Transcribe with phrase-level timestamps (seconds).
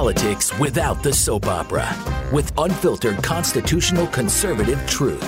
[0.00, 1.86] politics without the soap opera
[2.32, 5.20] with unfiltered constitutional conservative truth.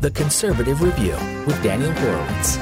[0.00, 1.14] The Conservative Review
[1.46, 2.56] with Daniel Horowitz.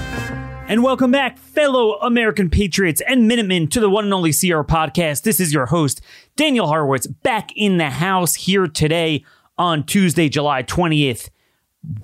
[0.68, 5.22] And welcome back, fellow American patriots and Minutemen, to the one and only CR podcast.
[5.22, 6.02] This is your host,
[6.36, 9.25] Daniel Horowitz, back in the house here today
[9.56, 11.31] on Tuesday, July 20th.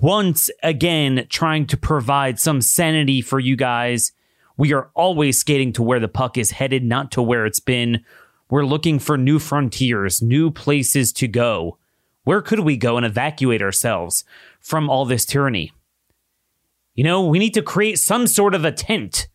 [0.01, 4.13] Once again, trying to provide some sanity for you guys.
[4.57, 8.03] We are always skating to where the puck is headed, not to where it's been.
[8.55, 11.77] We're looking for new frontiers, new places to go.
[12.23, 14.23] Where could we go and evacuate ourselves
[14.61, 15.73] from all this tyranny?
[16.93, 19.27] You know, we need to create some sort of a tent.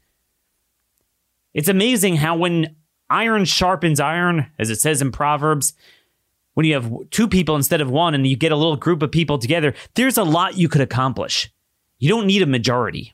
[1.53, 2.75] It's amazing how when
[3.11, 5.75] iron sharpens iron, as it says in Proverbs,
[6.55, 9.13] when you have two people instead of one and you get a little group of
[9.13, 11.53] people together, there's a lot you could accomplish.
[11.99, 13.13] You don't need a majority.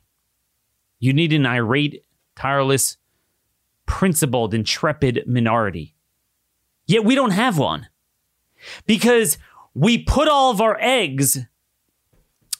[0.99, 2.05] You need an irate,
[2.37, 2.95] tireless,
[3.85, 5.95] principled, intrepid minority.
[6.87, 7.87] Yet we don't have one
[8.85, 9.37] because
[9.73, 11.37] we put all of our eggs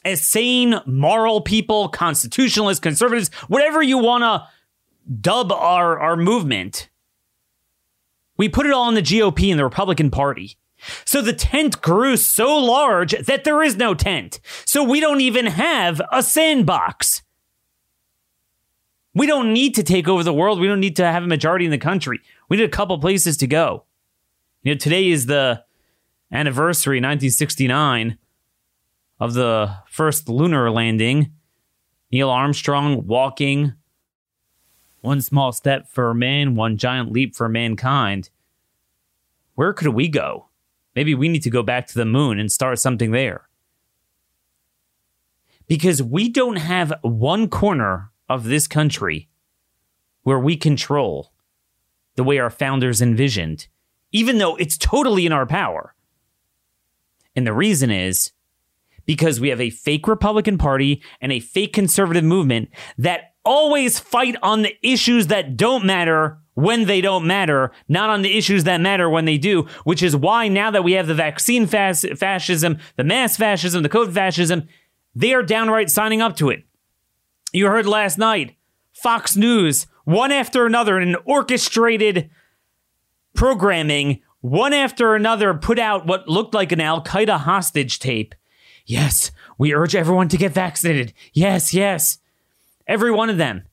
[0.04, 4.46] as sane, moral people, constitutionalists, conservatives, whatever you want to
[5.20, 6.88] dub our, our movement,
[8.36, 10.56] we put it all in the GOP and the Republican Party.
[11.04, 14.40] So the tent grew so large that there is no tent.
[14.64, 17.22] So we don't even have a sandbox.
[19.14, 20.60] We don't need to take over the world.
[20.60, 22.20] We don't need to have a majority in the country.
[22.48, 23.84] We need a couple places to go.
[24.62, 25.64] You know, today is the
[26.32, 28.18] anniversary, 1969,
[29.20, 31.32] of the first lunar landing.
[32.10, 33.74] Neil Armstrong walking.
[35.00, 38.30] One small step for man, one giant leap for mankind.
[39.54, 40.48] Where could we go?
[40.96, 43.48] Maybe we need to go back to the moon and start something there.
[45.68, 49.28] Because we don't have one corner of this country
[50.22, 51.32] where we control
[52.16, 53.68] the way our founders envisioned,
[54.12, 55.94] even though it's totally in our power.
[57.36, 58.32] And the reason is
[59.06, 62.68] because we have a fake Republican Party and a fake conservative movement
[62.98, 68.22] that always fight on the issues that don't matter when they don't matter, not on
[68.22, 71.14] the issues that matter when they do, which is why now that we have the
[71.14, 74.68] vaccine fas- fascism, the mass fascism, the code fascism,
[75.14, 76.64] they are downright signing up to it.
[77.52, 78.56] You heard last night,
[78.92, 82.28] Fox News, one after another in an orchestrated
[83.38, 88.34] programming, one after another put out what looked like an Al Qaeda hostage tape
[88.88, 91.12] Yes, we urge everyone to get vaccinated.
[91.34, 92.18] Yes, yes.
[92.86, 93.64] Every one of them.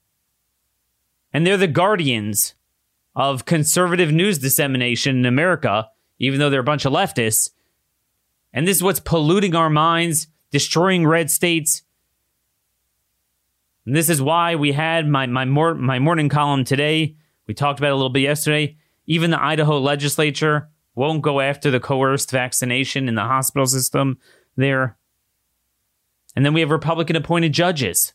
[1.32, 2.54] And they're the guardians
[3.14, 5.88] of conservative news dissemination in America,
[6.18, 7.48] even though they're a bunch of leftists.
[8.52, 11.82] And this is what's polluting our minds, destroying red states.
[13.86, 17.16] And this is why we had my, my, mor- my morning column today.
[17.46, 18.76] We talked about it a little bit yesterday.
[19.06, 24.18] Even the Idaho legislature won't go after the coerced vaccination in the hospital system
[24.56, 24.96] there.
[26.34, 28.12] And then we have Republican appointed judges.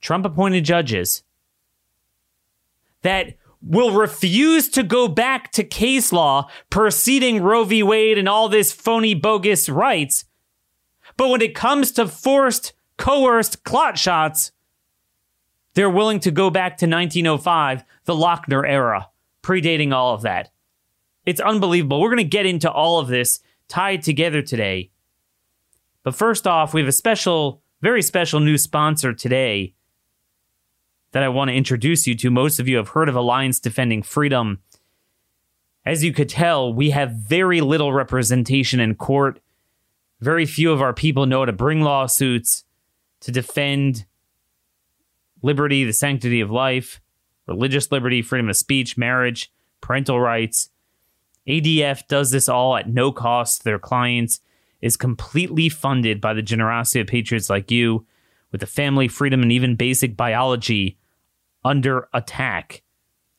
[0.00, 1.22] Trump appointed judges
[3.02, 7.82] that will refuse to go back to case law preceding Roe v.
[7.82, 10.24] Wade and all this phony, bogus rights.
[11.16, 14.52] But when it comes to forced, coerced clot shots,
[15.74, 19.08] they're willing to go back to 1905, the Lochner era,
[19.42, 20.50] predating all of that.
[21.26, 22.00] It's unbelievable.
[22.00, 24.90] We're going to get into all of this tied together today.
[26.02, 29.74] But first off, we have a special, very special new sponsor today
[31.12, 32.30] that I want to introduce you to.
[32.30, 34.60] Most of you have heard of Alliance Defending Freedom.
[35.84, 39.40] As you could tell, we have very little representation in court.
[40.20, 42.64] Very few of our people know how to bring lawsuits
[43.20, 44.06] to defend
[45.42, 47.00] liberty, the sanctity of life,
[47.46, 50.70] religious liberty, freedom of speech, marriage, parental rights.
[51.48, 54.40] ADF does this all at no cost to their clients
[54.80, 58.06] is completely funded by the generosity of patriots like you,
[58.50, 60.98] with the family, freedom, and even basic biology
[61.64, 62.82] under attack.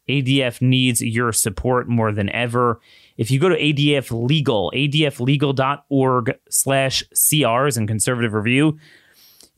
[0.08, 2.80] ADF needs your support more than ever.
[3.18, 8.78] If you go to ADF Legal, adflegal.org slash CRs and conservative review,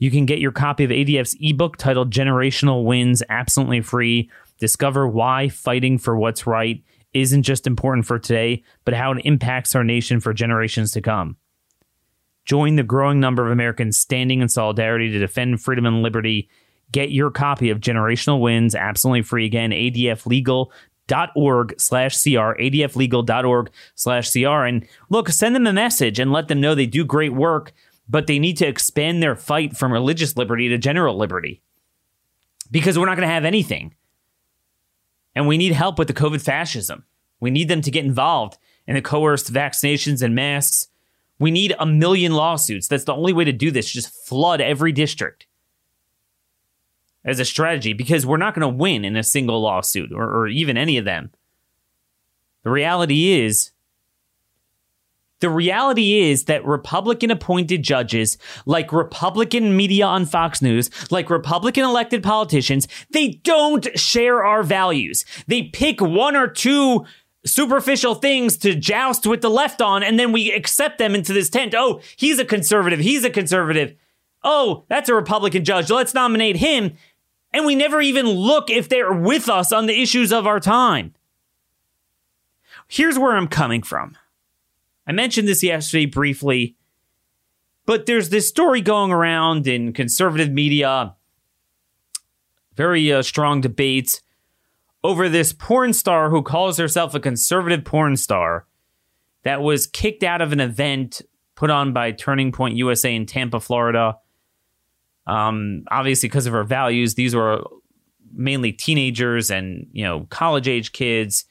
[0.04, 4.30] you can get your copy of ADF's ebook titled Generational Wins absolutely free.
[4.60, 6.84] Discover why fighting for what's right
[7.14, 11.38] isn't just important for today, but how it impacts our nation for generations to come.
[12.44, 16.50] Join the growing number of Americans standing in solidarity to defend freedom and liberty.
[16.92, 24.66] Get your copy of Generational Wins absolutely free again, adflegal.org slash CR, adflegal.org slash CR.
[24.66, 27.72] And look, send them a message and let them know they do great work,
[28.14, 31.64] but they need to expand their fight from religious liberty to general liberty
[32.70, 33.96] because we're not going to have anything.
[35.34, 37.06] And we need help with the COVID fascism.
[37.40, 40.90] We need them to get involved in the coerced vaccinations and masks.
[41.40, 42.88] We need a million lawsuits.
[42.88, 43.92] That's the only way to do this.
[43.92, 45.48] Just flood every district
[47.26, 50.48] as a strategy because we're not going to win in a single lawsuit or, or
[50.48, 51.32] even any of them.
[52.62, 53.72] The reality is,
[55.44, 61.84] the reality is that Republican appointed judges, like Republican media on Fox News, like Republican
[61.84, 65.26] elected politicians, they don't share our values.
[65.48, 67.06] They pick one or two
[67.46, 71.50] superficial things to joust with the left on, and then we accept them into this
[71.50, 71.76] tent.
[71.76, 73.02] Oh, he's a conservative.
[73.02, 73.96] He's a conservative.
[74.46, 75.90] Oh, that's a Republican judge.
[75.90, 76.94] Let's nominate him.
[77.52, 81.14] And we never even look if they're with us on the issues of our time.
[82.88, 84.16] Here's where I'm coming from.
[85.06, 86.76] I mentioned this yesterday briefly,
[87.86, 91.16] but there's this story going around in conservative media,
[92.76, 94.22] very uh, strong debates
[95.04, 98.66] over this porn star who calls herself a conservative porn star
[99.44, 101.22] that was kicked out of an event
[101.56, 104.18] put on by Turning Point USA in Tampa, Florida.
[105.28, 107.64] Um, obviously, because of her values, these were
[108.34, 111.46] mainly teenagers and you know college age kids,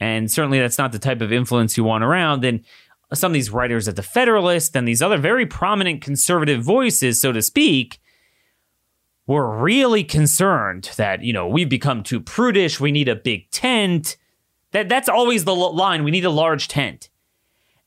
[0.00, 2.44] and certainly that's not the type of influence you want around.
[2.44, 2.64] And
[3.14, 7.32] some of these writers at the Federalist and these other very prominent conservative voices, so
[7.32, 8.00] to speak,
[9.26, 14.16] were really concerned that, you know, we've become too prudish, we need a big tent.
[14.72, 17.08] That that's always the line, we need a large tent.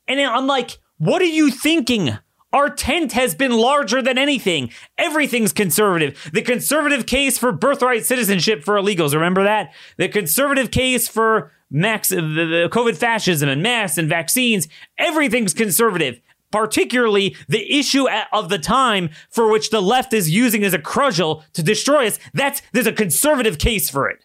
[0.08, 2.18] And I'm like, what are you thinking?
[2.52, 4.70] Our tent has been larger than anything.
[4.98, 6.30] Everything's conservative.
[6.32, 9.72] The conservative case for birthright citizenship for illegals, remember that?
[9.98, 14.68] The conservative case for max the, COVID fascism and masks and vaccines,
[14.98, 16.20] everything's conservative
[16.50, 21.44] particularly the issue of the time for which the left is using as a cudgel
[21.52, 22.18] to destroy us.
[22.34, 24.24] That's there's a conservative case for it.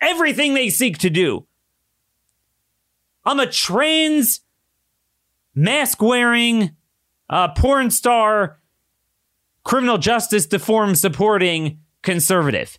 [0.00, 1.46] Everything they seek to do.
[3.24, 4.40] I'm a trans
[5.54, 6.76] mask wearing
[7.28, 8.58] uh, porn star
[9.64, 12.78] criminal justice deform supporting conservative.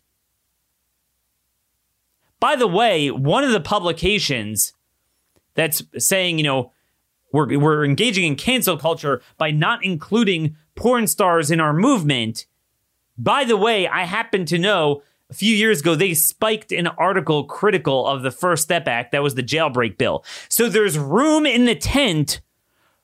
[2.39, 4.73] By the way, one of the publications
[5.55, 6.71] that's saying, you know,
[7.31, 12.45] we're, we're engaging in cancel culture by not including porn stars in our movement.
[13.17, 17.43] By the way, I happen to know a few years ago they spiked an article
[17.43, 19.11] critical of the First Step Act.
[19.11, 20.23] That was the jailbreak bill.
[20.47, 22.41] So there's room in the tent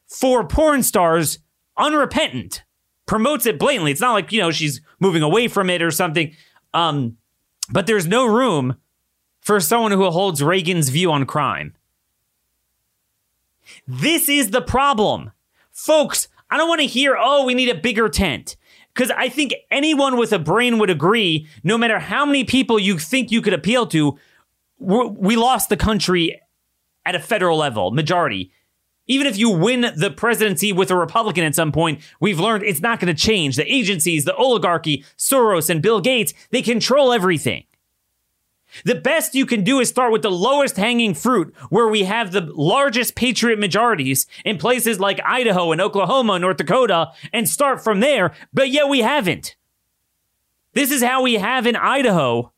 [0.08, 1.40] for porn stars
[1.78, 2.64] unrepentant.
[3.06, 3.92] Promotes it blatantly.
[3.92, 6.34] It's not like, you know, she's moving away from it or something.
[6.74, 7.18] Um,
[7.70, 8.78] but there's no room
[9.46, 11.76] for someone who holds Reagan's view on crime.
[13.88, 15.32] This is the problem.
[15.72, 18.58] Folks, I don't want to hear, oh, we need a bigger tent.
[18.92, 22.98] Because I think anyone with a brain would agree, no matter how many people you
[22.98, 24.18] think you could appeal to,
[24.80, 26.42] we lost the country
[27.06, 28.52] at a federal level, majority.
[29.06, 32.82] Even if you win the presidency with a Republican at some point, we've learned it's
[32.82, 33.58] not going to change.
[33.58, 37.66] The agencies, the oligarchy, Soros and Bill Gates, they control everything.
[38.84, 42.32] The best you can do is start with the lowest hanging fruit, where we have
[42.32, 48.00] the largest patriot majorities in places like Idaho and Oklahoma North Dakota, and start from
[48.00, 49.56] there, but yet we haven't.
[50.74, 52.52] This is how we have in Idaho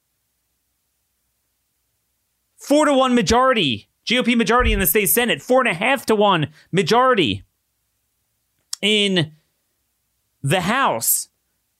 [2.58, 6.16] four to one majority, GOP majority in the state Senate, four and a half to
[6.16, 7.44] one majority
[8.82, 9.34] in
[10.42, 11.30] the House.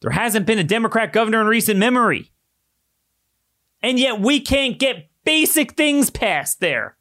[0.02, 2.32] There hasn't been a Democrat governor in recent memory
[3.88, 6.98] and yet we can't get basic things passed there.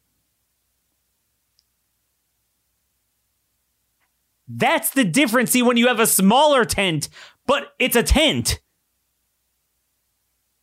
[4.47, 5.51] That's the difference.
[5.51, 7.09] See, when you have a smaller tent,
[7.45, 8.61] but it's a tent.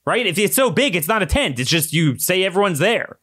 [0.05, 0.25] Right?
[0.25, 1.59] If it's so big, it's not a tent.
[1.59, 3.19] It's just you say everyone's there.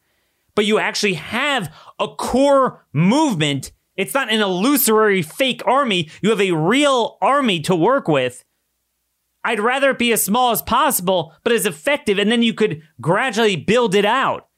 [0.54, 3.72] But you actually have a core movement.
[3.96, 6.10] It's not an illusory fake army.
[6.20, 8.44] You have a real army to work with
[9.42, 12.82] I'd rather it be as small as possible, but as effective, and then you could
[13.00, 14.48] gradually build it out.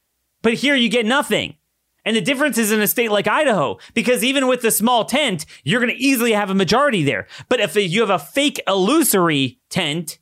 [0.43, 1.57] But here you get nothing.
[2.05, 5.47] And the difference is in a state like Idaho, because even with the small tent,
[5.63, 7.29] you're going to easily have a majority there.
[7.49, 10.19] But if you have a fake illusory tent,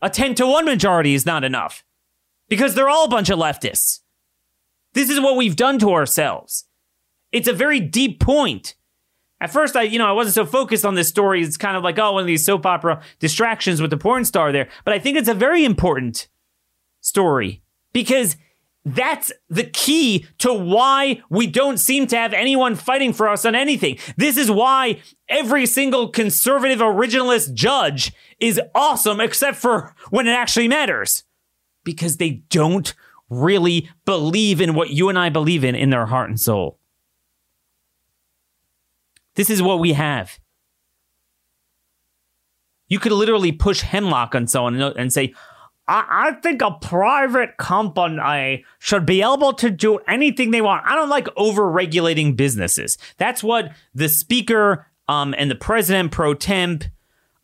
[0.00, 1.84] a 10 to 1 majority is not enough
[2.48, 4.00] because they're all a bunch of leftists.
[4.94, 6.64] This is what we've done to ourselves.
[7.30, 8.74] It's a very deep point
[9.42, 11.42] at first I, you know, I wasn't so focused on this story.
[11.42, 14.52] It's kind of like, oh, one of these soap opera distractions with the porn star
[14.52, 14.68] there.
[14.84, 16.28] But I think it's a very important
[17.00, 18.36] story because
[18.84, 23.54] that's the key to why we don't seem to have anyone fighting for us on
[23.54, 23.98] anything.
[24.16, 30.68] This is why every single conservative originalist judge is awesome except for when it actually
[30.68, 31.24] matters.
[31.84, 32.94] because they don't
[33.28, 36.78] really believe in what you and I believe in in their heart and soul.
[39.34, 40.38] This is what we have.
[42.88, 45.34] You could literally push hemlock on someone and say,
[45.88, 50.84] I, I think a private company should be able to do anything they want.
[50.86, 52.98] I don't like over regulating businesses.
[53.16, 56.84] That's what the speaker um, and the president pro temp,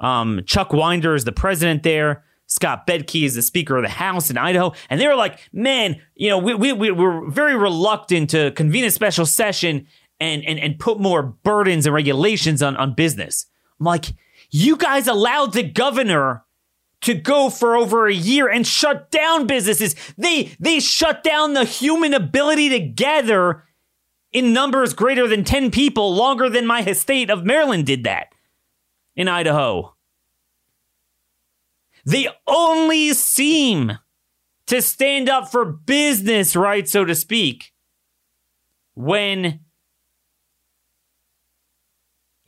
[0.00, 2.24] um, Chuck Winder is the president there.
[2.46, 4.72] Scott Bedke is the Speaker of the House in Idaho.
[4.88, 8.84] And they were like, man, you know, we, we, we were very reluctant to convene
[8.84, 9.86] a special session
[10.20, 13.46] and, and, and put more burdens and regulations on, on business.
[13.78, 14.06] I'm like,
[14.50, 16.44] you guys allowed the governor
[17.02, 19.94] to go for over a year and shut down businesses.
[20.16, 23.64] They, they shut down the human ability to gather
[24.32, 28.34] in numbers greater than 10 people longer than my state of Maryland did that
[29.14, 29.94] in Idaho.
[32.04, 33.98] They only seem
[34.66, 37.72] to stand up for business rights, so to speak,
[38.94, 39.60] when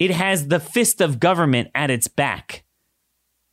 [0.01, 2.65] it has the fist of government at its back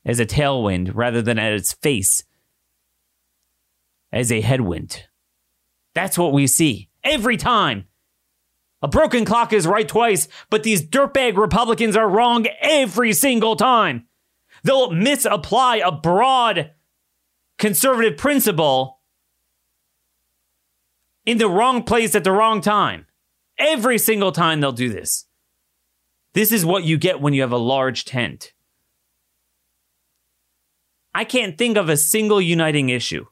[0.05, 2.23] as a tailwind rather than at its face
[4.13, 5.03] as a headwind.
[5.93, 7.85] That's what we see every time.
[8.81, 14.07] A broken clock is right twice, but these dirtbag Republicans are wrong every single time.
[14.63, 16.71] They'll misapply a broad
[17.57, 19.01] conservative principle
[21.25, 23.05] in the wrong place at the wrong time.
[23.57, 25.26] Every single time they'll do this.
[26.37, 28.53] This is what you get when you have a large tent.
[31.11, 33.25] I can't think of a single uniting issue.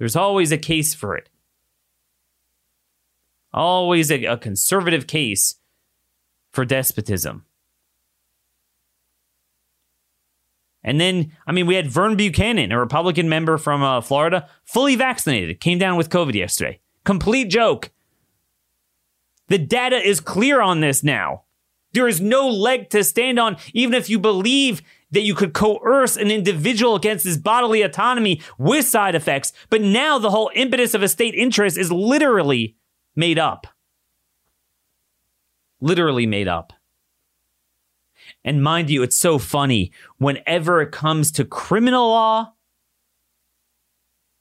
[0.00, 1.28] There's always a case for it.
[3.52, 5.54] Always a, a conservative case
[6.50, 7.44] for despotism.
[10.82, 14.96] And then, I mean, we had Vern Buchanan, a Republican member from uh, Florida, fully
[14.96, 16.80] vaccinated, came down with COVID yesterday.
[17.04, 17.92] Complete joke.
[19.46, 21.44] The data is clear on this now.
[21.94, 24.82] There is no leg to stand on, even if you believe
[25.12, 29.52] that you could coerce an individual against his bodily autonomy with side effects.
[29.70, 32.76] But now the whole impetus of a state interest is literally
[33.14, 33.68] made up.
[35.80, 36.72] Literally made up.
[38.44, 39.92] And mind you, it's so funny.
[40.18, 42.54] Whenever it comes to criminal law,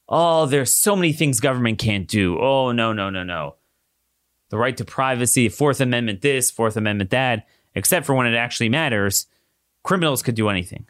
[0.09, 2.39] oh, there's so many things government can't do.
[2.39, 3.57] Oh, no, no, no, no.
[4.53, 8.69] The right to privacy, Fourth Amendment this, Fourth Amendment that, except for when it actually
[8.69, 9.25] matters,
[9.81, 10.85] criminals could do anything.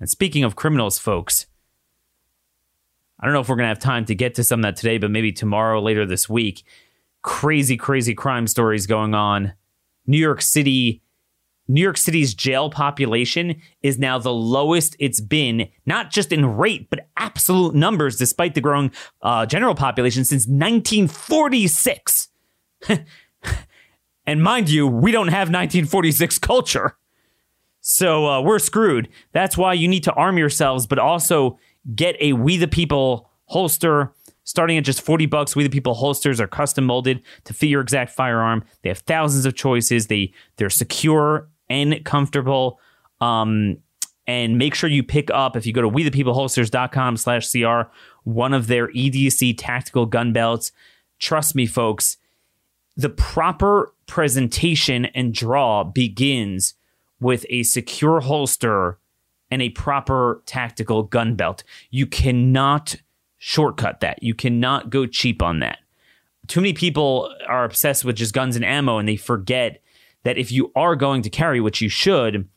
[0.00, 1.46] And speaking of criminals, folks,
[3.20, 4.74] I don't know if we're going to have time to get to some of that
[4.74, 6.64] today, but maybe tomorrow, later this week.
[7.22, 9.52] Crazy, crazy crime stories going on.
[10.04, 11.03] New York City
[11.66, 16.90] New York City's jail population is now the lowest it's been, not just in rate,
[16.90, 18.92] but absolute numbers, despite the growing
[19.22, 22.28] uh, general population since 1946.
[24.26, 26.96] and mind you, we don't have 1946 culture.
[27.80, 29.08] So uh, we're screwed.
[29.32, 31.58] That's why you need to arm yourselves, but also
[31.94, 34.12] get a We the People holster.
[34.46, 37.80] Starting at just 40 bucks, We the People holsters are custom molded to fit your
[37.80, 38.62] exact firearm.
[38.82, 40.08] They have thousands of choices.
[40.08, 42.80] They they're secure and comfortable.
[43.20, 43.78] Um,
[44.26, 47.90] and make sure you pick up if you go to wethepeopleholsters.com slash cr
[48.24, 50.72] one of their edc tactical gun belts.
[51.18, 52.16] Trust me folks
[52.96, 56.74] the proper presentation and draw begins
[57.20, 58.98] with a secure holster
[59.50, 61.64] and a proper tactical gun belt.
[61.90, 62.96] You cannot
[63.38, 64.22] shortcut that.
[64.22, 65.78] You cannot go cheap on that.
[66.46, 69.82] Too many people are obsessed with just guns and ammo and they forget
[70.24, 72.48] that if you are going to carry, which you should,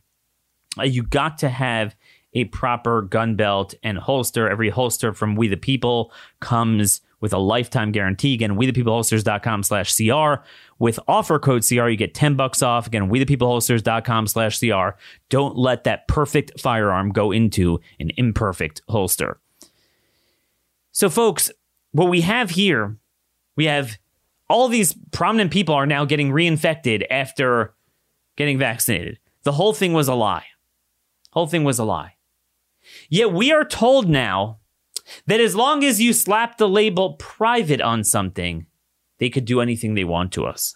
[0.77, 1.95] uh, you got to have
[2.33, 4.49] a proper gun belt and holster.
[4.49, 8.33] Every holster from We the People comes with a lifetime guarantee.
[8.33, 10.43] Again, we the people wethepeopleholsters.com slash CR.
[10.79, 12.85] With offer code CR, you get 10 bucks off.
[12.85, 14.89] Again, we the people wethepeopleholsters.com slash CR.
[15.29, 19.39] Don't let that perfect firearm go into an imperfect holster.
[20.91, 21.51] So, folks,
[21.91, 22.97] what we have here,
[23.55, 23.97] we have
[24.49, 27.73] all these prominent people are now getting reinfected after
[28.35, 29.19] getting vaccinated.
[29.43, 30.45] The whole thing was a lie.
[31.31, 32.15] Whole thing was a lie.
[33.09, 34.59] Yet we are told now
[35.25, 38.65] that as long as you slap the label private on something,
[39.19, 40.75] they could do anything they want to us.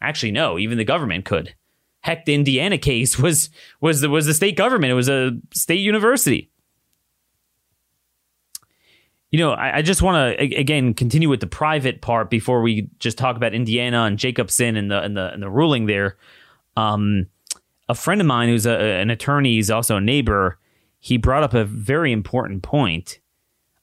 [0.00, 1.54] Actually, no, even the government could.
[2.00, 3.50] Heck, the Indiana case was
[3.80, 4.90] was was the state government.
[4.90, 6.50] It was a state university
[9.34, 12.88] you know, I, I just want to again continue with the private part before we
[13.00, 16.16] just talk about Indiana and Jacobson and the and the and the ruling there.
[16.76, 17.26] Um,
[17.88, 20.60] a friend of mine who's a, an attorney, he's also a neighbor.
[21.00, 23.18] he brought up a very important point.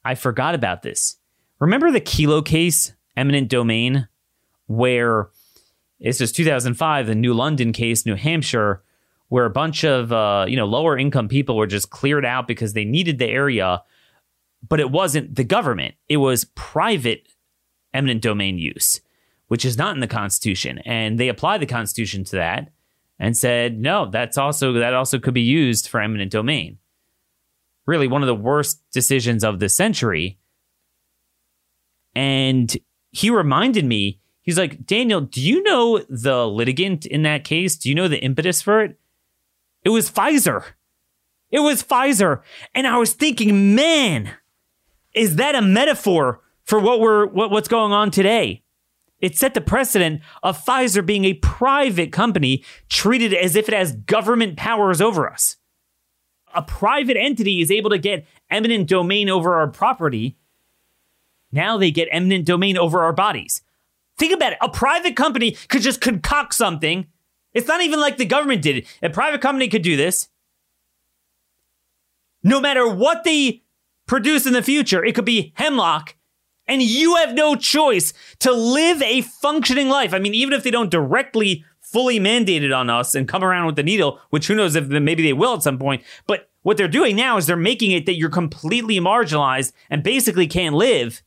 [0.06, 1.18] I forgot about this.
[1.60, 4.08] Remember the Kelo case, eminent domain,
[4.68, 5.32] where
[6.00, 8.84] this was 2005, the New London case, New Hampshire,
[9.28, 12.72] where a bunch of uh, you know lower income people were just cleared out because
[12.72, 13.84] they needed the area,
[14.68, 17.28] but it wasn't the government; it was private
[17.94, 19.02] eminent domain use,
[19.48, 22.72] which is not in the Constitution, and they applied the Constitution to that
[23.20, 26.78] and said no, that's also that also could be used for eminent domain.
[27.86, 30.38] Really, one of the worst decisions of the century.
[32.14, 32.76] And
[33.12, 37.76] he reminded me He's like, Daniel, do you know the litigant in that case?
[37.76, 38.98] Do you know the impetus for it?
[39.84, 40.64] It was Pfizer.
[41.52, 42.42] It was Pfizer.
[42.74, 44.32] And I was thinking, man,
[45.14, 48.64] is that a metaphor for what we're what, what's going on today?
[49.20, 53.96] It set the precedent of Pfizer being a private company treated as if it has
[53.96, 55.58] government powers over us.
[56.56, 60.38] A private entity is able to get eminent domain over our property.
[61.52, 63.62] Now they get eminent domain over our bodies.
[64.18, 64.58] Think about it.
[64.62, 67.06] A private company could just concoct something.
[67.54, 68.88] It's not even like the government did it.
[69.04, 70.30] A private company could do this.
[72.44, 73.61] No matter what they
[74.12, 76.18] produce in the future, it could be hemlock,
[76.68, 80.14] and you have no choice to live a functioning life.
[80.14, 83.68] I mean, even if they don't directly fully mandate it on us and come around
[83.68, 86.76] with the needle, which who knows if maybe they will at some point, but what
[86.76, 91.24] they're doing now is they're making it that you're completely marginalized and basically can't live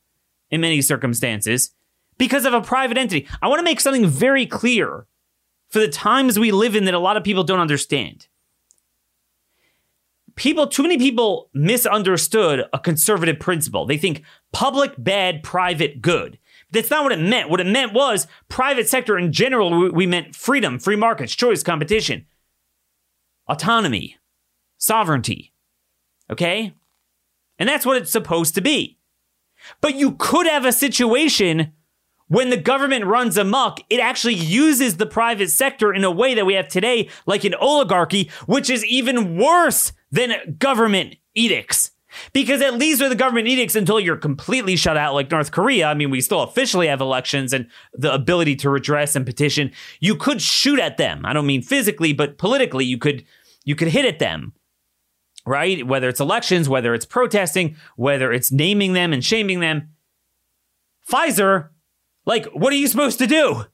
[0.51, 1.71] in many circumstances
[2.19, 3.27] because of a private entity.
[3.41, 5.07] I want to make something very clear
[5.69, 8.27] for the times we live in that a lot of people don't understand.
[10.35, 13.85] People, too many people misunderstood a conservative principle.
[13.85, 16.37] They think public bad, private good.
[16.71, 17.49] That's not what it meant.
[17.49, 22.25] What it meant was private sector in general, we meant freedom, free markets, choice, competition,
[23.47, 24.17] autonomy,
[24.77, 25.53] sovereignty.
[26.29, 26.73] Okay?
[27.57, 28.97] And that's what it's supposed to be.
[29.79, 31.71] But you could have a situation
[32.27, 36.45] when the government runs amok, it actually uses the private sector in a way that
[36.45, 41.91] we have today, like an oligarchy, which is even worse than government edicts.
[42.33, 45.87] Because at least with the government edicts, until you're completely shut out, like North Korea,
[45.87, 49.71] I mean, we still officially have elections and the ability to redress and petition.
[49.99, 51.25] You could shoot at them.
[51.25, 53.25] I don't mean physically, but politically, you could
[53.65, 54.53] you could hit at them,
[55.45, 55.85] right?
[55.85, 59.89] Whether it's elections, whether it's protesting, whether it's naming them and shaming them.
[61.09, 61.69] Pfizer
[62.25, 63.65] like, what are you supposed to do?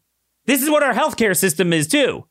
[0.46, 2.26] This is what our healthcare system is, too.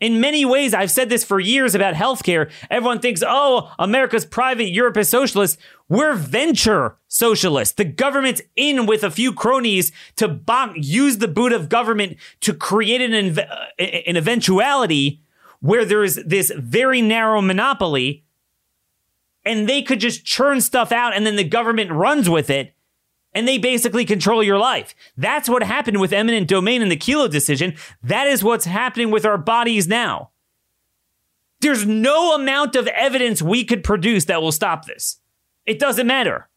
[0.00, 2.50] In many ways, I've said this for years about healthcare.
[2.68, 5.58] Everyone thinks, oh, America's private, Europe is socialist.
[5.88, 7.74] We're venture socialists.
[7.74, 12.52] The government's in with a few cronies to bo- use the boot of government to
[12.52, 13.44] create an, uh,
[13.78, 15.22] an eventuality
[15.60, 18.24] where there is this very narrow monopoly
[19.44, 22.74] and they could just churn stuff out and then the government runs with it
[23.34, 24.94] and they basically control your life.
[25.16, 27.74] That's what happened with eminent domain and the Kelo decision.
[28.02, 30.30] That is what's happening with our bodies now.
[31.60, 35.20] There's no amount of evidence we could produce that will stop this.
[35.64, 36.48] It doesn't matter.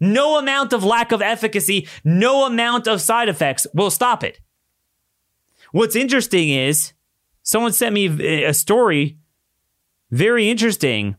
[0.00, 4.38] No amount of lack of efficacy, no amount of side effects will stop it.
[5.72, 6.92] What's interesting is
[7.42, 9.18] someone sent me a story,
[10.10, 11.16] very interesting.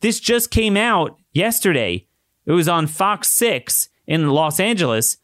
[0.00, 2.06] This just came out yesterday.
[2.46, 5.18] It was on Fox 6 in Los Angeles,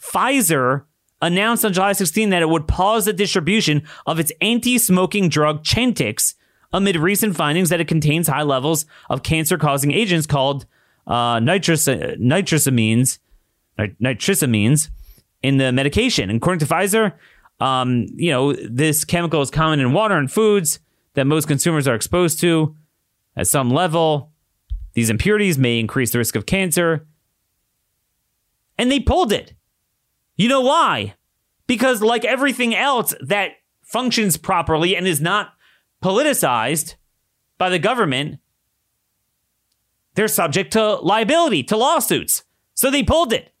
[0.00, 0.84] Pfizer
[1.22, 5.62] announced on July 16 that it would pause the distribution of its anti smoking drug
[5.62, 6.34] Chantix
[6.72, 10.66] amid recent findings that it contains high levels of cancer causing agents called
[11.06, 13.18] uh, nitrosamines,
[13.78, 14.90] nitrosamines
[15.42, 16.30] in the medication.
[16.30, 17.14] According to Pfizer,
[17.58, 20.78] um, you know, this chemical is common in water and foods
[21.14, 22.76] that most consumers are exposed to
[23.36, 24.30] at some level.
[24.94, 27.06] These impurities may increase the risk of cancer
[28.80, 29.52] and they pulled it.
[30.36, 31.14] You know why?
[31.66, 33.50] Because, like everything else that
[33.82, 35.52] functions properly and is not
[36.02, 36.94] politicized
[37.58, 38.38] by the government,
[40.14, 42.42] they're subject to liability, to lawsuits.
[42.72, 43.52] So they pulled it.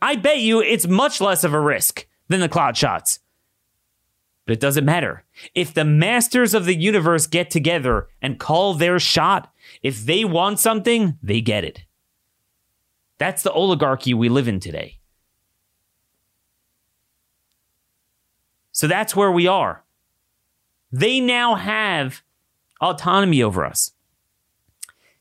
[0.00, 3.18] I bet you it's much less of a risk than the clot shots.
[4.46, 5.24] But it doesn't matter.
[5.54, 10.58] If the masters of the universe get together and call their shot, if they want
[10.58, 11.84] something, they get it.
[13.18, 14.98] That's the oligarchy we live in today.
[18.72, 19.84] So that's where we are.
[20.90, 22.22] They now have
[22.80, 23.92] autonomy over us.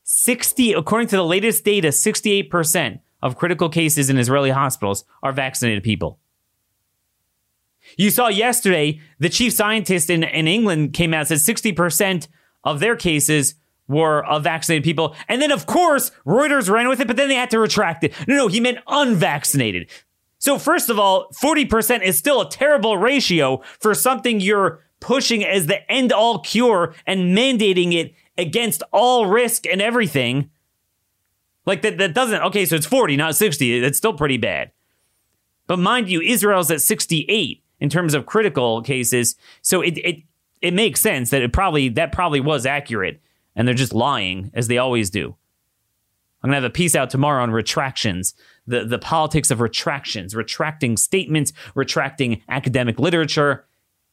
[0.04, 5.84] 60, according to the latest data, 68% of critical cases in Israeli hospitals are vaccinated
[5.84, 6.20] people.
[7.98, 12.28] You saw yesterday the chief scientist in, in England came out and said 60%
[12.64, 13.56] of their cases
[13.88, 15.16] were of vaccinated people.
[15.28, 18.14] And then, of course, Reuters ran with it, but then they had to retract it.
[18.28, 19.90] No, no, he meant unvaccinated.
[20.40, 25.68] So, first of all, 40% is still a terrible ratio for something you're pushing as
[25.68, 30.50] the end all cure and mandating it against all risk and everything.
[31.66, 33.80] Like that, that doesn't, okay, so it's 40, not 60.
[33.80, 34.72] That's still pretty bad.
[35.68, 39.36] But mind you, Israel's at 68 in terms of critical cases.
[39.62, 40.24] So it, it,
[40.62, 43.22] it makes sense that it probably, that probably was accurate
[43.56, 45.36] and they're just lying as they always do.
[46.44, 48.34] I'm gonna have a piece out tomorrow on retractions,
[48.68, 53.66] the the politics of retractions, retracting statements, retracting academic literature.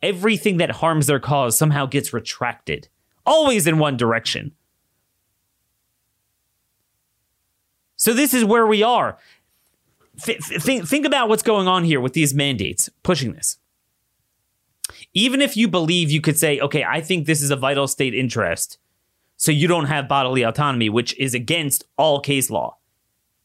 [0.03, 2.89] Everything that harms their cause somehow gets retracted,
[3.27, 4.53] always in one direction.
[7.97, 9.19] So this is where we are.
[10.23, 13.59] Th- think about what's going on here with these mandates pushing this.
[15.13, 18.15] Even if you believe you could say, okay, I think this is a vital state
[18.15, 18.79] interest
[19.41, 22.77] so you don't have bodily autonomy, which is against all case law.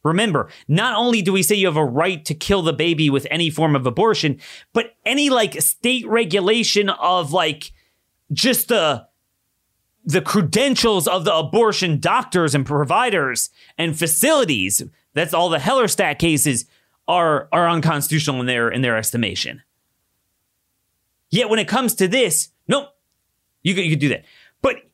[0.03, 3.25] Remember, not only do we say you have a right to kill the baby with
[3.31, 4.41] any form of abortion,
[4.73, 7.71] but any like state regulation of like
[8.33, 9.07] just the
[10.03, 16.65] the credentials of the abortion doctors and providers and facilities, that's all the Hellerstedt cases
[17.07, 19.63] are are unconstitutional in their in their estimation.
[21.29, 22.89] Yet when it comes to this, nope,
[23.63, 24.25] you could, you could do that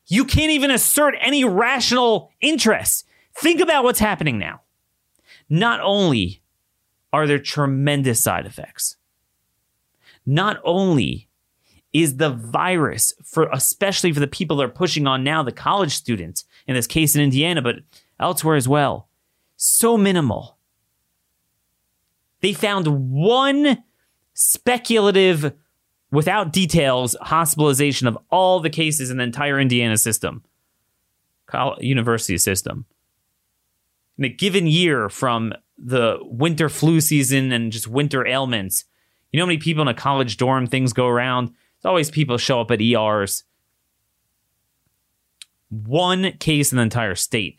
[0.06, 3.06] you can't even assert any rational interest.
[3.36, 4.62] Think about what's happening now.
[5.48, 6.42] Not only
[7.12, 8.96] are there tremendous side effects,
[10.24, 11.28] not only
[11.92, 15.94] is the virus for especially for the people that are pushing on now, the college
[15.94, 17.76] students, in this case in Indiana, but
[18.18, 19.08] elsewhere as well,
[19.56, 20.56] so minimal.
[22.40, 23.84] They found one
[24.34, 25.52] speculative
[26.12, 30.44] without details, hospitalization of all the cases in the entire Indiana system,
[31.80, 32.84] university system.
[34.18, 38.84] In a given year from the winter flu season and just winter ailments,
[39.32, 41.46] you know how many people in a college dorm things go around?
[41.48, 43.44] There's always people show up at ERs.
[45.70, 47.58] One case in the entire state.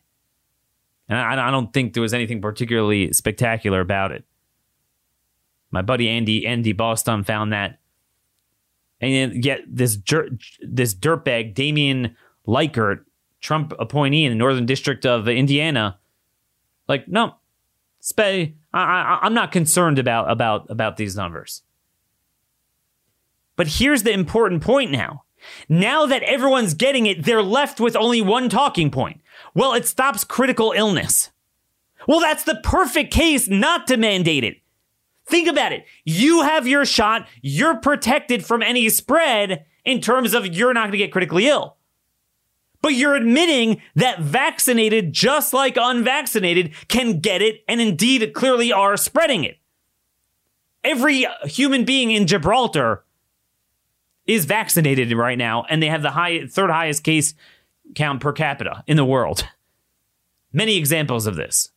[1.10, 4.24] And I, I don't think there was anything particularly spectacular about it.
[5.72, 7.80] My buddy Andy Andy Boston found that
[9.04, 10.30] and yet this jer-
[10.62, 12.16] this dirtbag Damon
[12.48, 13.00] Leichty,
[13.42, 16.00] Trump appointee in the Northern District of Indiana,
[16.88, 17.36] like no.
[18.74, 21.62] I, I, I'm not concerned about about about these numbers.
[23.56, 25.24] But here's the important point now.
[25.70, 29.22] Now that everyone's getting it, they're left with only one talking point.
[29.54, 31.30] Well, it stops critical illness.
[32.08, 34.58] Well, that's the perfect case not to mandate it.
[35.26, 35.86] Think about it.
[36.04, 37.28] You have your shot.
[37.42, 41.78] You're protected from any spread in terms of you're not going to get critically ill.
[42.82, 48.98] But you're admitting that vaccinated, just like unvaccinated, can get it and indeed clearly are
[48.98, 49.58] spreading it.
[50.84, 53.06] Every human being in Gibraltar
[54.26, 57.34] is vaccinated right now, and they have the high, third highest case
[57.96, 59.48] count per capita in the world.
[60.52, 61.70] Many examples of this.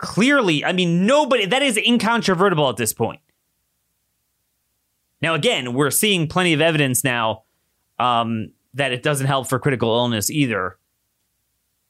[0.00, 3.20] Clearly, I mean, nobody, that is incontrovertible at this point.
[5.20, 7.42] Now, again, we're seeing plenty of evidence now
[7.98, 10.78] um, that it doesn't help for critical illness either.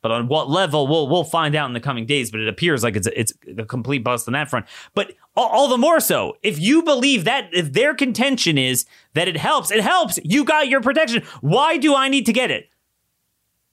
[0.03, 2.31] But on what level, we'll we'll find out in the coming days.
[2.31, 4.67] But it appears like it's a, it's a complete bust on that front.
[4.95, 9.29] But all, all the more so, if you believe that, if their contention is that
[9.29, 10.19] it helps, it helps.
[10.25, 11.23] You got your protection.
[11.43, 12.71] Why do I need to get it?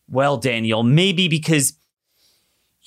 [0.09, 1.73] Well, Daniel, maybe because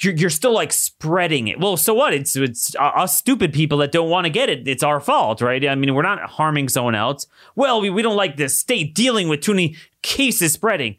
[0.01, 1.61] you're, you're still like spreading it.
[1.61, 2.15] Well, so what?
[2.15, 4.67] It's it's uh, us stupid people that don't want to get it.
[4.67, 5.67] It's our fault, right?
[5.67, 7.27] I mean, we're not harming someone else.
[7.55, 10.97] Well, we, we don't like the state dealing with too many cases spreading.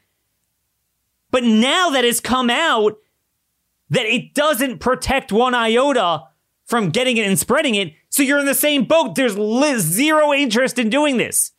[1.31, 2.97] But now that it's come out
[3.89, 6.23] that it doesn't protect one iota
[6.65, 9.15] from getting it and spreading it, so you're in the same boat.
[9.15, 9.35] There's
[9.81, 11.51] zero interest in doing this.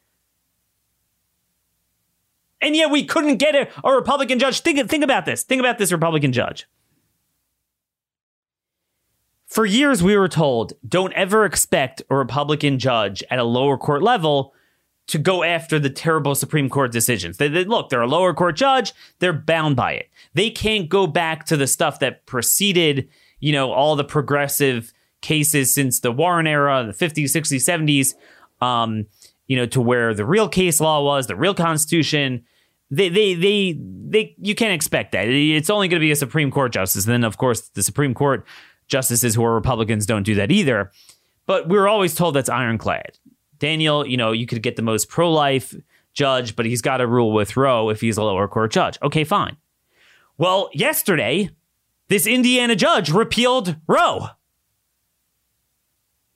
[2.60, 4.60] And yet we couldn't get a, a Republican judge.
[4.60, 5.42] Think, think about this.
[5.42, 6.68] Think about this Republican judge.
[9.52, 14.02] For years, we were told don't ever expect a Republican judge at a lower court
[14.02, 14.54] level
[15.08, 17.36] to go after the terrible Supreme Court decisions.
[17.36, 20.08] They, they, look, they're a lower court judge, they're bound by it.
[20.32, 23.10] They can't go back to the stuff that preceded,
[23.40, 28.14] you know, all the progressive cases since the Warren era, the 50s, 60s, 70s,
[28.66, 29.04] um,
[29.48, 32.42] you know, to where the real case law was, the real Constitution.
[32.90, 35.28] They, they, they, they, you can't expect that.
[35.28, 37.04] It's only going to be a Supreme Court justice.
[37.04, 38.46] And then, of course, the Supreme Court
[38.92, 40.92] justices who are Republicans don't do that either.
[41.46, 43.18] But we were always told that's ironclad.
[43.58, 45.74] Daniel, you know, you could get the most pro life
[46.12, 48.98] judge, but he's got to rule with Roe if he's a lower court judge.
[49.02, 49.56] Okay, fine.
[50.38, 51.50] Well, yesterday,
[52.08, 54.28] this Indiana judge repealed Roe.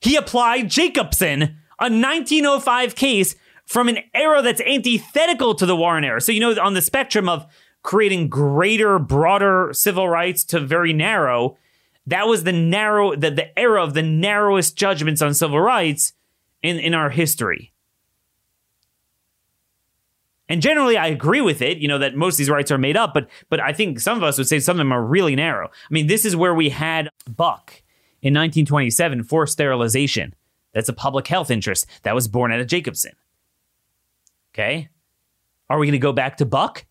[0.01, 1.43] He applied Jacobson,
[1.79, 6.21] a 1905 case from an era that's antithetical to the Warren era.
[6.21, 7.47] So, you know, on the spectrum of
[7.83, 11.59] creating greater, broader civil rights to very narrow,
[12.07, 16.13] that was the narrow, the, the era of the narrowest judgments on civil rights
[16.63, 17.73] in, in our history.
[20.49, 21.79] And generally, I agree with it.
[21.79, 24.17] You know that most of these rights are made up, but but I think some
[24.17, 25.67] of us would say some of them are really narrow.
[25.67, 27.83] I mean, this is where we had Buck
[28.23, 30.35] in 1927 forced sterilization.
[30.73, 33.13] That's a public health interest that was born out of Jacobson.
[34.55, 34.89] Okay,
[35.69, 36.87] are we going to go back to Buck?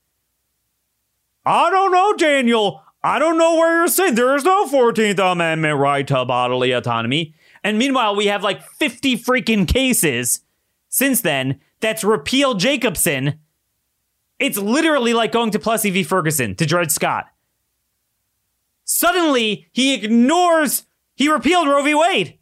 [1.46, 2.84] I don't know, Daniel.
[3.06, 7.36] I don't know where you're saying there is no 14th Amendment right to bodily autonomy.
[7.64, 10.42] And meanwhile, we have like 50 freaking cases
[10.90, 13.40] since then that's repealed Jacobson
[14.40, 16.04] it's literally like going to Plessy v.
[16.04, 17.28] Ferguson to Dred Scott.
[18.84, 20.84] Suddenly, he ignores,
[21.16, 21.96] he repealed Roe v.
[21.96, 22.38] Wade.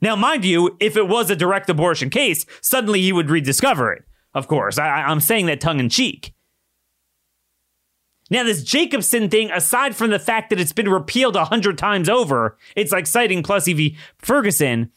[0.00, 4.04] Now, mind you, if it was a direct abortion case, suddenly he would rediscover it.
[4.32, 6.32] Of course, I, I'm saying that tongue in cheek.
[8.30, 12.08] Now, this Jacobson thing, aside from the fact that it's been repealed a hundred times
[12.08, 13.96] over, it's like citing Plessy v.
[14.18, 14.90] Ferguson.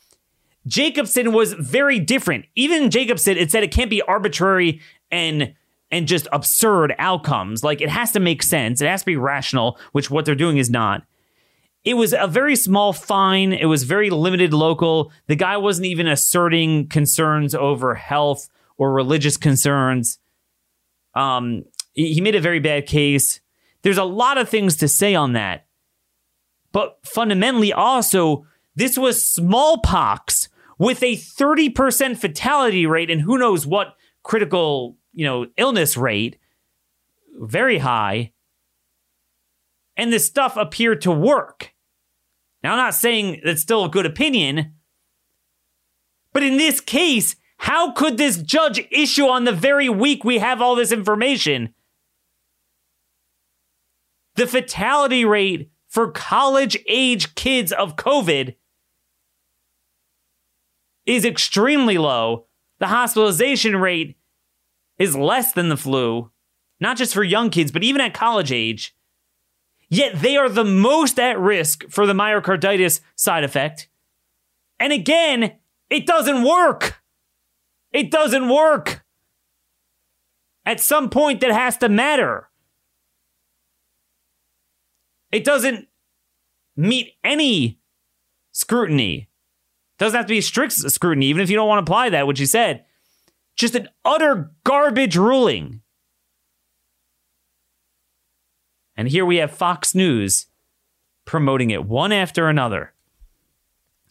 [0.68, 2.46] Jacobson was very different.
[2.56, 5.54] Even Jacobson, it said it can't be arbitrary and
[5.92, 7.64] and just absurd outcomes.
[7.64, 8.82] Like it has to make sense.
[8.82, 11.04] It has to be rational, which what they're doing is not.
[11.84, 13.52] It was a very small fine.
[13.52, 15.12] It was very limited local.
[15.28, 20.18] The guy wasn't even asserting concerns over health or religious concerns.
[21.14, 23.40] Um, he made a very bad case.
[23.82, 25.68] There's a lot of things to say on that.
[26.72, 33.96] But fundamentally, also, this was smallpox with a 30% fatality rate and who knows what
[34.24, 36.38] critical you know, illness rate
[37.36, 38.34] very high.
[39.96, 41.74] And this stuff appeared to work.
[42.64, 44.74] Now, I'm not saying that's still a good opinion,
[46.32, 50.62] but in this case, how could this judge issue on the very week we have
[50.62, 51.74] all this information?
[54.36, 58.56] The fatality rate for college age kids of COVID
[61.06, 62.48] is extremely low.
[62.80, 64.18] The hospitalization rate
[64.98, 66.32] is less than the flu,
[66.80, 68.96] not just for young kids, but even at college age.
[69.90, 73.90] Yet they are the most at risk for the myocarditis side effect.
[74.80, 75.54] And again,
[75.90, 77.02] it doesn't work.
[77.92, 79.06] It doesn't work.
[80.66, 82.50] At some point, that has to matter.
[85.34, 85.88] It doesn't
[86.78, 87.80] meet any
[88.52, 89.30] scrutiny.
[89.98, 92.38] Doesn't have to be strict scrutiny, even if you don't want to apply that, which
[92.38, 92.86] he said.
[93.56, 95.82] Just an utter garbage ruling.
[98.96, 100.46] And here we have Fox News
[101.26, 102.94] promoting it one after another.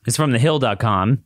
[0.04, 1.22] It's from thehill.com.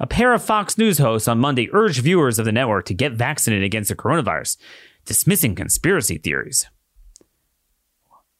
[0.00, 3.12] A pair of Fox News hosts on Monday urged viewers of the network to get
[3.12, 4.56] vaccinated against the coronavirus,
[5.04, 6.66] dismissing conspiracy theories.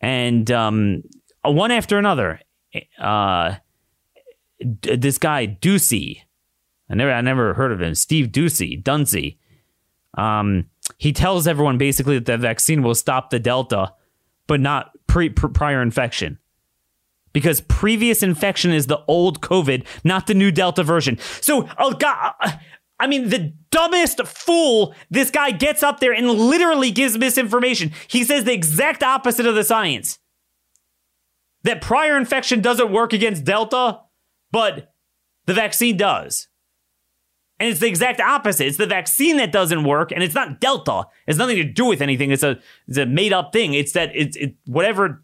[0.04, 1.02] And um,
[1.42, 2.38] one after another,
[2.98, 3.54] uh,
[4.60, 6.20] this guy, Doocy,
[6.90, 7.94] I never I never heard of him.
[7.94, 9.38] Steve Doocy, Duncey.
[10.12, 10.66] Um,
[10.98, 13.94] he tells everyone basically that the vaccine will stop the Delta,
[14.46, 16.38] but not pre, prior infection.
[17.32, 21.18] Because previous infection is the old COVID, not the new Delta version.
[21.40, 22.34] So, oh God,
[22.98, 27.92] I mean, the dumbest fool, this guy gets up there and literally gives misinformation.
[28.06, 30.18] He says the exact opposite of the science.
[31.64, 34.00] That prior infection doesn't work against Delta,
[34.52, 34.92] but
[35.46, 36.48] the vaccine does.
[37.58, 38.66] And it's the exact opposite.
[38.66, 41.04] It's the vaccine that doesn't work, and it's not Delta.
[41.26, 42.30] It's nothing to do with anything.
[42.30, 43.74] It's a it's a made up thing.
[43.74, 45.22] It's that it's it, whatever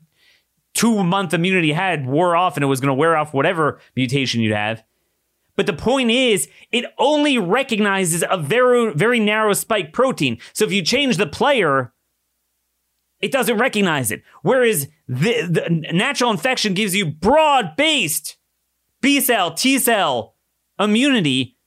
[0.73, 4.41] two month immunity had wore off, and it was going to wear off whatever mutation
[4.41, 4.85] you'd have.
[5.61, 10.39] But the point is, it only recognizes a very very narrow spike protein.
[10.55, 11.93] So if you change the player,
[13.21, 14.23] it doesn't recognize it.
[14.41, 18.39] Whereas the, the natural infection gives you broad based
[19.03, 20.35] B cell, T cell
[20.79, 21.59] immunity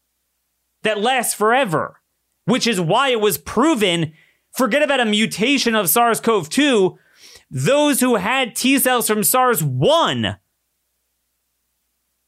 [0.81, 2.01] that lasts forever,
[2.45, 4.13] which is why it was proven.
[4.53, 6.97] Forget about a mutation of SARS CoV 2.
[7.51, 10.37] Those who had T cells from SARS 1,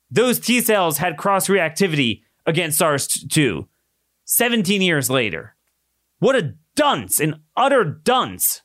[0.09, 3.67] those T cells had cross reactivity against SARS 2
[4.25, 5.55] 17 years later.
[6.19, 8.61] What a dunce, an utter dunce.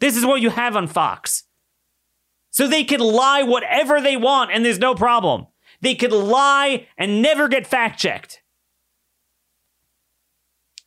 [0.00, 1.44] This is what you have on Fox.
[2.50, 5.46] So they can lie whatever they want and there's no problem.
[5.80, 8.42] They could lie and never get fact checked.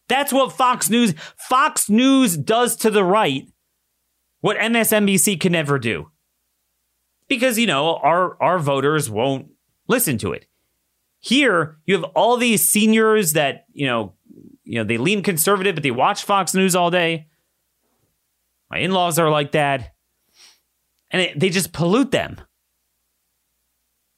[0.08, 3.48] That's what Fox News Fox News does to the right
[4.42, 6.12] what MSNBC can never do.
[7.28, 9.48] Because you know, our our voters won't
[9.88, 10.46] listen to it.
[11.20, 14.14] Here, you have all these seniors that, you know,
[14.64, 17.28] you know, they lean conservative but they watch Fox News all day.
[18.70, 19.94] My in-laws are like that.
[21.12, 22.42] And it, they just pollute them.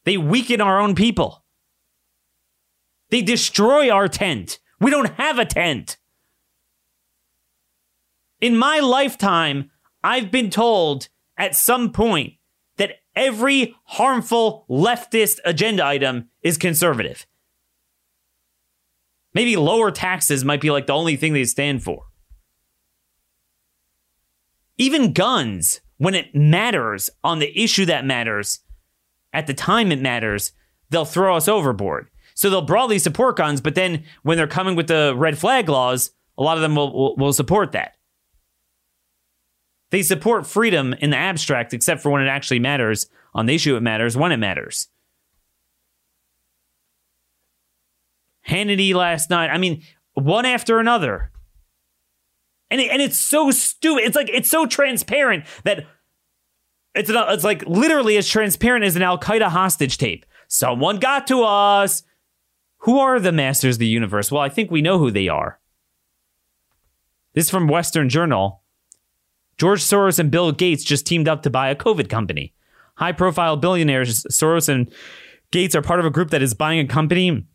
[0.05, 1.43] They weaken our own people.
[3.09, 4.59] They destroy our tent.
[4.79, 5.97] We don't have a tent.
[8.39, 9.71] In my lifetime,
[10.03, 12.33] I've been told at some point
[13.17, 17.25] every harmful leftist agenda item is conservative.
[19.33, 22.05] Maybe lower taxes might be like the only thing they stand for.
[24.77, 28.59] Even guns, when it matters on the issue that matters,
[29.33, 30.53] at the time it matters,
[30.89, 32.09] they'll throw us overboard.
[32.35, 36.11] So they'll broadly support guns, but then when they're coming with the red flag laws,
[36.37, 37.96] a lot of them will, will, will support that.
[39.89, 43.75] They support freedom in the abstract, except for when it actually matters on the issue
[43.75, 44.89] it matters when it matters.
[48.47, 51.31] Hannity last night, I mean, one after another.
[52.69, 54.03] And, it, and it's so stupid.
[54.03, 55.85] It's like, it's so transparent that
[56.95, 60.25] it's, an, it's like literally as transparent as an Al Qaeda hostage tape.
[60.47, 62.03] Someone got to us.
[62.79, 64.31] Who are the masters of the universe?
[64.31, 65.59] Well, I think we know who they are.
[67.33, 68.63] This is from Western Journal.
[69.57, 72.53] George Soros and Bill Gates just teamed up to buy a COVID company.
[72.95, 74.91] High profile billionaires Soros and
[75.51, 77.45] Gates are part of a group that is buying a company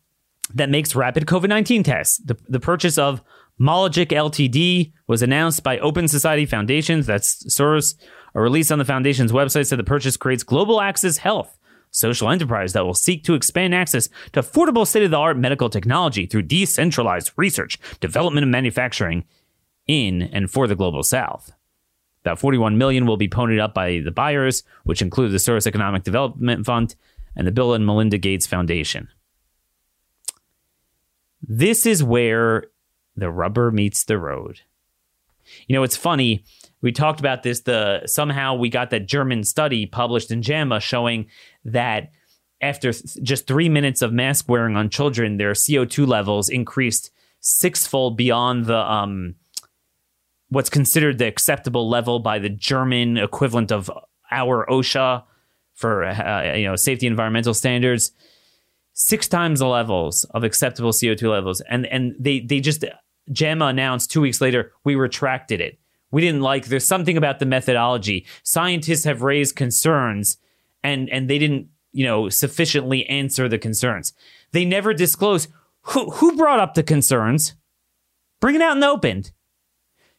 [0.53, 2.17] that makes rapid COVID 19 tests.
[2.17, 3.21] The, the purchase of
[3.59, 4.91] Mologic Ltd.
[5.07, 7.05] was announced by Open Society Foundations.
[7.05, 7.95] That's Soros.
[8.35, 11.59] A release on the foundation's website said the purchase creates global access health
[11.91, 15.69] social enterprise that will seek to expand access to affordable state of the art medical
[15.69, 19.23] technology through decentralized research, development, and manufacturing
[19.85, 21.51] in and for the global south.
[22.23, 26.03] About 41 million will be ponied up by the buyers, which include the Soros Economic
[26.03, 26.95] Development Fund
[27.35, 29.09] and the Bill and Melinda Gates Foundation.
[31.41, 32.65] This is where
[33.15, 34.61] the rubber meets the road.
[35.67, 36.45] You know, it's funny
[36.83, 37.61] we talked about this.
[37.61, 41.27] The somehow we got that German study published in JAMA showing
[41.65, 42.11] that
[42.61, 47.09] after th- just three minutes of mask wearing on children, their CO two levels increased
[47.39, 49.35] sixfold beyond the um,
[50.53, 53.89] what's considered the acceptable level by the German equivalent of
[54.31, 55.23] our OSHA
[55.73, 58.11] for uh, you know safety environmental standards.
[58.93, 62.85] Six times the levels of acceptable CO two levels, and and they they just
[63.31, 65.79] JAMA announced two weeks later we retracted it.
[66.11, 68.27] We didn't like there's something about the methodology.
[68.43, 70.37] Scientists have raised concerns
[70.83, 74.13] and and they didn't you know sufficiently answer the concerns.
[74.51, 75.47] They never disclose
[75.81, 77.55] who who brought up the concerns.
[78.39, 79.23] Bring it out in the open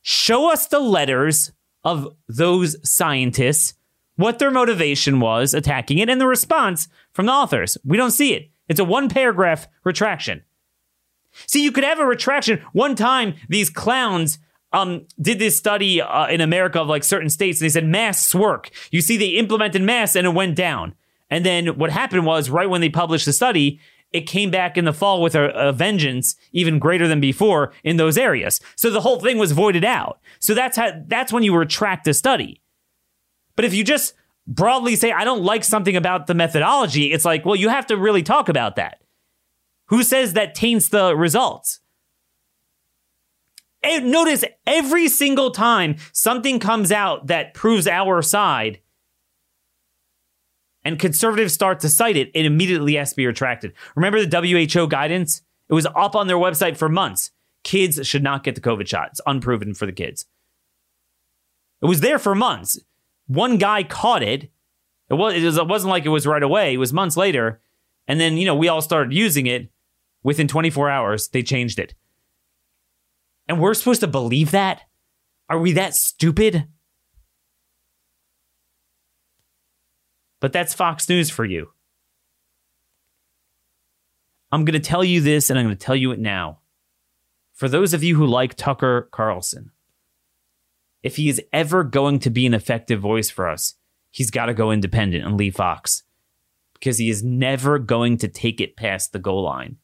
[0.04, 1.50] show us the letters
[1.82, 3.74] of those scientists
[4.16, 8.34] what their motivation was attacking it and the response from the authors we don't see
[8.34, 10.42] it it's a one paragraph retraction
[11.46, 14.38] see you could have a retraction one time these clowns
[14.74, 18.34] um, did this study uh, in America of like certain states, and they said masks
[18.34, 18.70] work.
[18.90, 20.94] You see, they implemented masks, and it went down.
[21.30, 23.78] And then what happened was, right when they published the study,
[24.14, 27.96] it came back in the fall with a, a, vengeance even greater than before in
[27.96, 28.60] those areas.
[28.76, 30.20] So the whole thing was voided out.
[30.38, 32.62] So that's how that's when you retract the study.
[33.56, 34.14] But if you just
[34.46, 37.96] broadly say I don't like something about the methodology, it's like, well, you have to
[37.96, 39.02] really talk about that.
[39.86, 41.80] Who says that taints the results?
[43.82, 48.78] And notice every single time something comes out that proves our side
[50.84, 53.72] and conservatives start to cite it, it immediately has to be retracted.
[53.96, 55.42] Remember the WHO guidance?
[55.68, 57.30] It was up on their website for months.
[57.62, 59.08] Kids should not get the COVID shot.
[59.12, 60.26] It's unproven for the kids.
[61.80, 62.78] It was there for months.
[63.26, 64.50] One guy caught it.
[65.10, 66.74] It, was, it wasn't like it was right away.
[66.74, 67.60] It was months later.
[68.06, 69.70] And then, you know, we all started using it.
[70.22, 71.94] Within 24 hours, they changed it.
[73.46, 74.82] And we're supposed to believe that?
[75.50, 76.66] Are we that stupid?
[80.44, 81.70] But that's Fox News for you.
[84.52, 86.58] I'm going to tell you this and I'm going to tell you it now.
[87.54, 89.70] For those of you who like Tucker Carlson,
[91.02, 93.76] if he is ever going to be an effective voice for us,
[94.10, 96.02] he's got to go independent and leave Fox
[96.74, 99.78] because he is never going to take it past the goal line.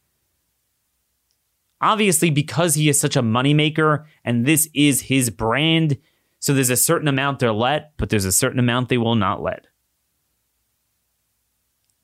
[1.80, 5.96] Obviously, because he is such a moneymaker and this is his brand,
[6.38, 9.40] so there's a certain amount they'll let, but there's a certain amount they will not
[9.40, 9.64] let.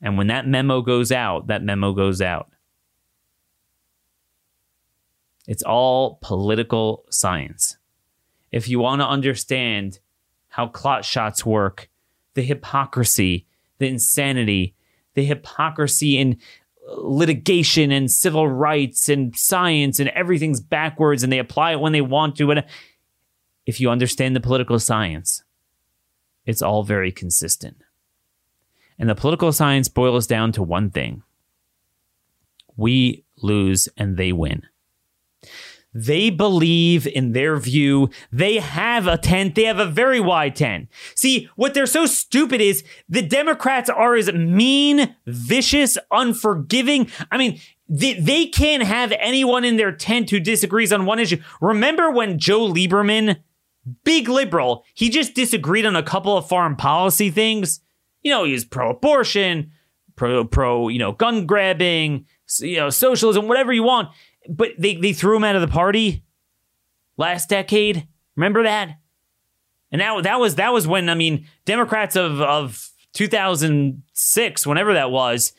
[0.01, 2.51] And when that memo goes out, that memo goes out.
[5.47, 7.77] It's all political science.
[8.51, 9.99] If you want to understand
[10.49, 11.89] how clot shots work,
[12.33, 13.47] the hypocrisy,
[13.79, 14.75] the insanity,
[15.13, 16.37] the hypocrisy in
[16.87, 22.01] litigation and civil rights and science and everything's backwards and they apply it when they
[22.01, 22.51] want to.
[22.51, 22.63] And uh,
[23.65, 25.43] if you understand the political science,
[26.45, 27.83] it's all very consistent.
[28.99, 31.23] And the political science boils down to one thing
[32.75, 34.63] we lose and they win.
[35.93, 38.11] They believe in their view.
[38.31, 39.55] They have a tent.
[39.55, 40.89] They have a very wide tent.
[41.15, 47.09] See, what they're so stupid is the Democrats are as mean, vicious, unforgiving.
[47.31, 51.41] I mean, they, they can't have anyone in their tent who disagrees on one issue.
[51.61, 53.37] Remember when Joe Lieberman,
[54.03, 57.79] big liberal, he just disagreed on a couple of foreign policy things?
[58.27, 59.71] You know, he was pro abortion,
[60.15, 62.25] pro, pro, you know, gun grabbing,
[62.59, 64.09] you know, socialism, whatever you want
[64.47, 66.23] but they, they threw him out of the party
[67.17, 68.07] last decade.
[68.35, 68.99] Remember that?
[69.91, 75.11] And that that was that was when I mean Democrats of of 2006, whenever that
[75.11, 75.53] was,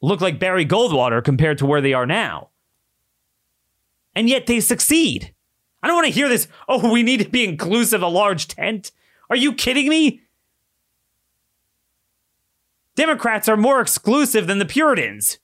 [0.00, 2.50] looked like Barry Goldwater compared to where they are now.
[4.14, 5.34] And yet they succeed.
[5.82, 6.48] I don't want to hear this.
[6.68, 8.92] Oh, we need to be inclusive, a large tent.
[9.28, 10.22] Are you kidding me?
[12.96, 15.38] Democrats are more exclusive than the Puritans.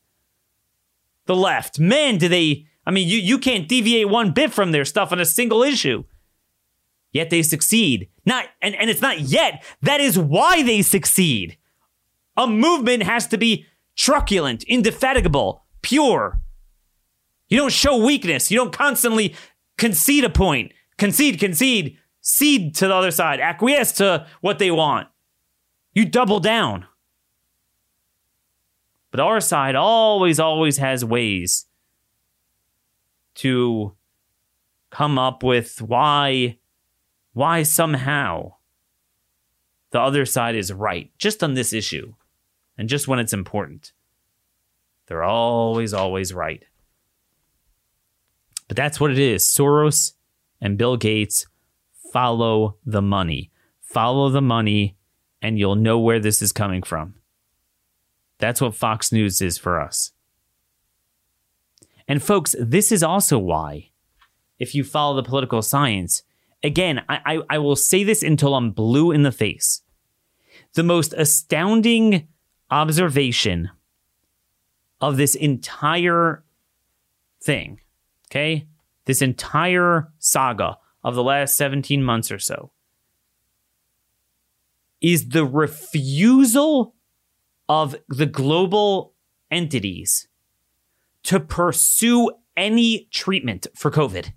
[1.26, 1.78] The left.
[1.78, 5.20] Man, do they I mean, you, you can't deviate one bit from their stuff on
[5.20, 6.04] a single issue.
[7.12, 8.08] Yet they succeed.
[8.24, 9.64] Not and, and it's not yet.
[9.82, 11.58] That is why they succeed.
[12.36, 16.40] A movement has to be truculent, indefatigable, pure.
[17.48, 18.50] You don't show weakness.
[18.50, 19.36] You don't constantly
[19.76, 20.72] concede a point.
[20.96, 25.08] Concede, concede, cede to the other side, acquiesce to what they want.
[25.92, 26.86] You double down.
[29.12, 31.66] But our side always, always has ways
[33.36, 33.94] to
[34.90, 36.58] come up with why
[37.34, 38.54] why somehow
[39.90, 42.14] the other side is right just on this issue
[42.76, 43.92] and just when it's important.
[45.06, 46.64] They're always, always right.
[48.66, 49.44] But that's what it is.
[49.44, 50.12] Soros
[50.60, 51.46] and Bill Gates
[52.12, 53.50] follow the money.
[53.80, 54.96] Follow the money,
[55.42, 57.14] and you'll know where this is coming from.
[58.42, 60.10] That's what Fox News is for us.
[62.08, 63.90] And folks, this is also why,
[64.58, 66.24] if you follow the political science,
[66.60, 69.82] again, I, I, I will say this until I'm blue in the face.
[70.74, 72.26] The most astounding
[72.68, 73.70] observation
[75.00, 76.42] of this entire
[77.40, 77.80] thing,
[78.28, 78.66] okay?
[79.04, 82.72] This entire saga of the last 17 months or so
[85.00, 86.96] is the refusal
[87.72, 89.14] of the global
[89.50, 90.28] entities
[91.22, 94.30] to pursue any treatment for COVID.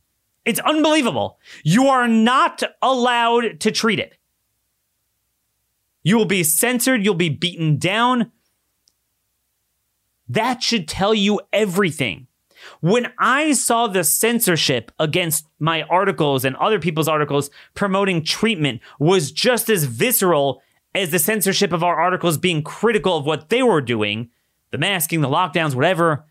[0.45, 1.37] It's unbelievable.
[1.61, 4.17] You are not allowed to treat it.
[6.01, 8.31] You will be censored, you'll be beaten down.
[10.29, 12.27] That should tell you everything.
[12.79, 19.33] When I saw the censorship against my articles and other people's articles promoting treatment was
[19.33, 20.61] just as visceral
[20.95, 24.29] as the censorship of our articles being critical of what they were doing,
[24.71, 26.25] the masking, the lockdowns, whatever.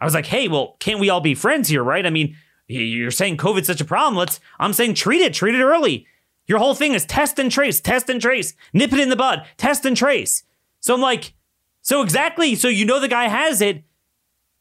[0.00, 2.04] I was like, hey, well, can't we all be friends here, right?
[2.04, 2.36] I mean,
[2.66, 4.16] you're saying COVID's such a problem.
[4.16, 6.06] Let's, I'm saying treat it, treat it early.
[6.46, 9.46] Your whole thing is test and trace, test and trace, nip it in the bud,
[9.56, 10.42] test and trace.
[10.80, 11.34] So I'm like,
[11.82, 13.84] so exactly, so you know the guy has it,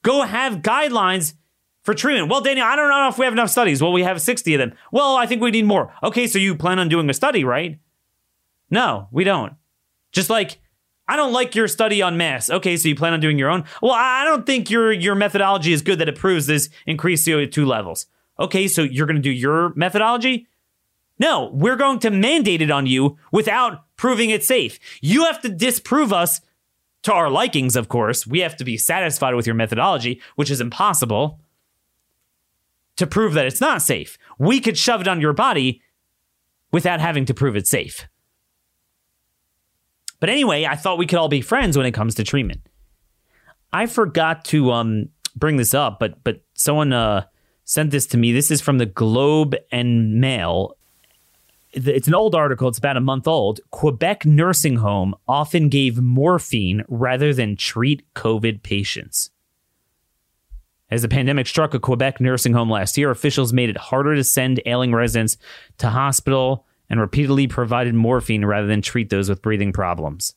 [0.03, 1.33] go have guidelines
[1.83, 2.29] for treatment.
[2.29, 3.81] Well, Daniel, I don't know if we have enough studies.
[3.81, 4.73] Well, we have 60 of them.
[4.91, 5.93] Well, I think we need more.
[6.03, 7.79] Okay, so you plan on doing a study, right?
[8.71, 9.53] No, we don't.
[10.11, 10.59] Just like
[11.07, 12.49] I don't like your study on mass.
[12.49, 13.65] Okay, so you plan on doing your own?
[13.81, 17.67] Well, I don't think your your methodology is good that it proves this increased CO2
[17.67, 18.07] levels.
[18.39, 20.47] Okay, so you're going to do your methodology?
[21.19, 24.79] No, we're going to mandate it on you without proving it safe.
[25.01, 26.41] You have to disprove us
[27.03, 28.25] to our likings, of course.
[28.25, 31.39] We have to be satisfied with your methodology, which is impossible
[32.95, 34.17] to prove that it's not safe.
[34.39, 35.81] We could shove it on your body
[36.71, 38.07] without having to prove it's safe.
[40.21, 42.61] But anyway, I thought we could all be friends when it comes to treatment.
[43.73, 47.25] I forgot to um, bring this up, but but someone uh,
[47.65, 48.31] sent this to me.
[48.31, 50.77] This is from the Globe and Mail.
[51.73, 52.67] It's an old article.
[52.67, 53.61] It's about a month old.
[53.71, 59.31] Quebec nursing home often gave morphine rather than treat COVID patients.
[60.91, 64.23] As the pandemic struck a Quebec nursing home last year, officials made it harder to
[64.25, 65.37] send ailing residents
[65.77, 70.35] to hospital and repeatedly provided morphine rather than treat those with breathing problems.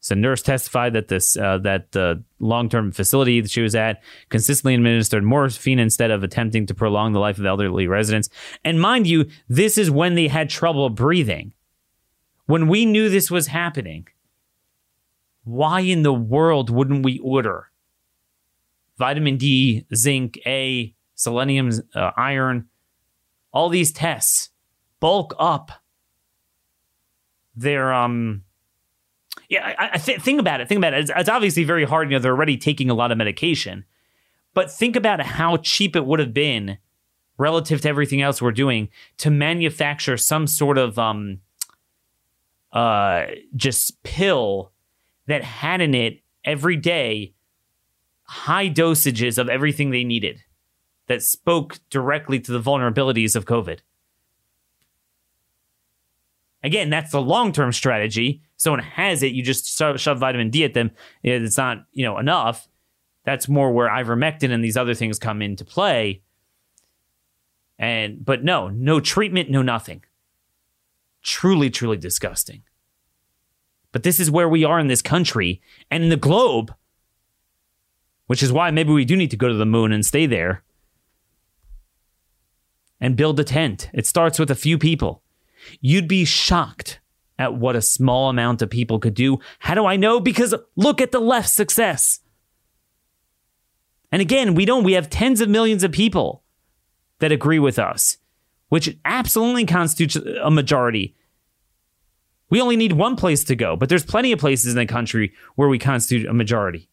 [0.00, 4.02] So nurse testified that this uh, that the long term facility that she was at
[4.28, 8.28] consistently administered morphine instead of attempting to prolong the life of elderly residents.
[8.64, 11.54] And mind you, this is when they had trouble breathing.
[12.46, 14.08] When we knew this was happening,
[15.44, 17.70] why in the world wouldn't we order
[18.98, 22.68] vitamin D, zinc, A, selenium, uh, iron,
[23.56, 24.50] all these tests,
[25.00, 25.72] bulk up
[27.54, 28.42] their um
[29.48, 30.68] yeah, I, I th- think about it.
[30.68, 31.00] Think about it.
[31.00, 32.10] It's, it's, obviously very hard.
[32.10, 33.84] You know, they're already taking a lot of medication,
[34.54, 36.78] but think about how cheap it would have been
[37.38, 38.88] relative to everything else we're doing
[39.18, 41.40] to manufacture some sort of um,
[42.72, 44.72] uh, just pill
[45.28, 47.32] that had in it every day
[48.24, 50.42] high dosages of everything they needed
[51.06, 53.80] that spoke directly to the vulnerabilities of COVID.
[56.62, 58.42] Again, that's the long term strategy.
[58.56, 60.90] Someone has it, you just shove, vitamin D at them.
[61.22, 62.66] It's not, you know, enough.
[63.24, 66.22] That's more where ivermectin and these other things come into play.
[67.78, 70.02] And but no, no treatment, no nothing.
[71.22, 72.62] Truly, truly disgusting.
[73.92, 76.74] But this is where we are in this country and in the globe,
[78.26, 80.62] which is why maybe we do need to go to the moon and stay there
[83.00, 83.90] and build a tent.
[83.92, 85.22] It starts with a few people.
[85.80, 87.00] You'd be shocked
[87.38, 89.38] at what a small amount of people could do.
[89.58, 90.20] How do I know?
[90.20, 92.20] Because look at the left's success.
[94.10, 96.42] And again, we don't, we have tens of millions of people
[97.18, 98.18] that agree with us,
[98.68, 101.16] which absolutely constitutes a majority.
[102.48, 105.32] We only need one place to go, but there's plenty of places in the country
[105.56, 106.88] where we constitute a majority.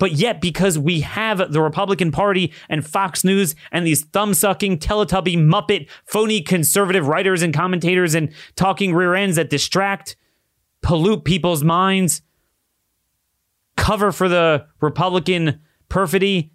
[0.00, 4.78] But yet, because we have the Republican Party and Fox News and these thumb sucking,
[4.78, 10.16] Teletubby, Muppet, phony conservative writers and commentators and talking rear ends that distract,
[10.80, 12.22] pollute people's minds,
[13.76, 16.50] cover for the Republican perfidy,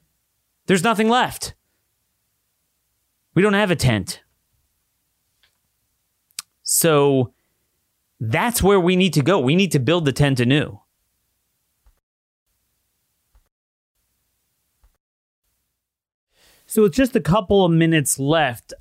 [0.66, 1.54] there's nothing left.
[3.36, 4.24] We don't have a tent.
[6.64, 7.32] So
[8.20, 9.40] that's where we need to go.
[9.40, 10.80] We need to build the tent anew.
[16.76, 18.74] So, with just a couple of minutes left,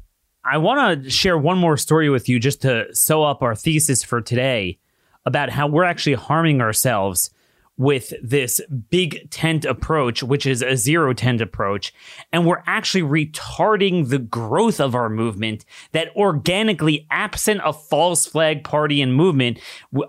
[0.45, 4.03] I want to share one more story with you just to sew up our thesis
[4.03, 4.80] for today
[5.24, 7.30] about how we're actually harming ourselves
[7.76, 11.95] with this big tent approach, which is a zero tent approach.
[12.32, 18.64] And we're actually retarding the growth of our movement that organically, absent a false flag
[18.64, 19.61] party and movement,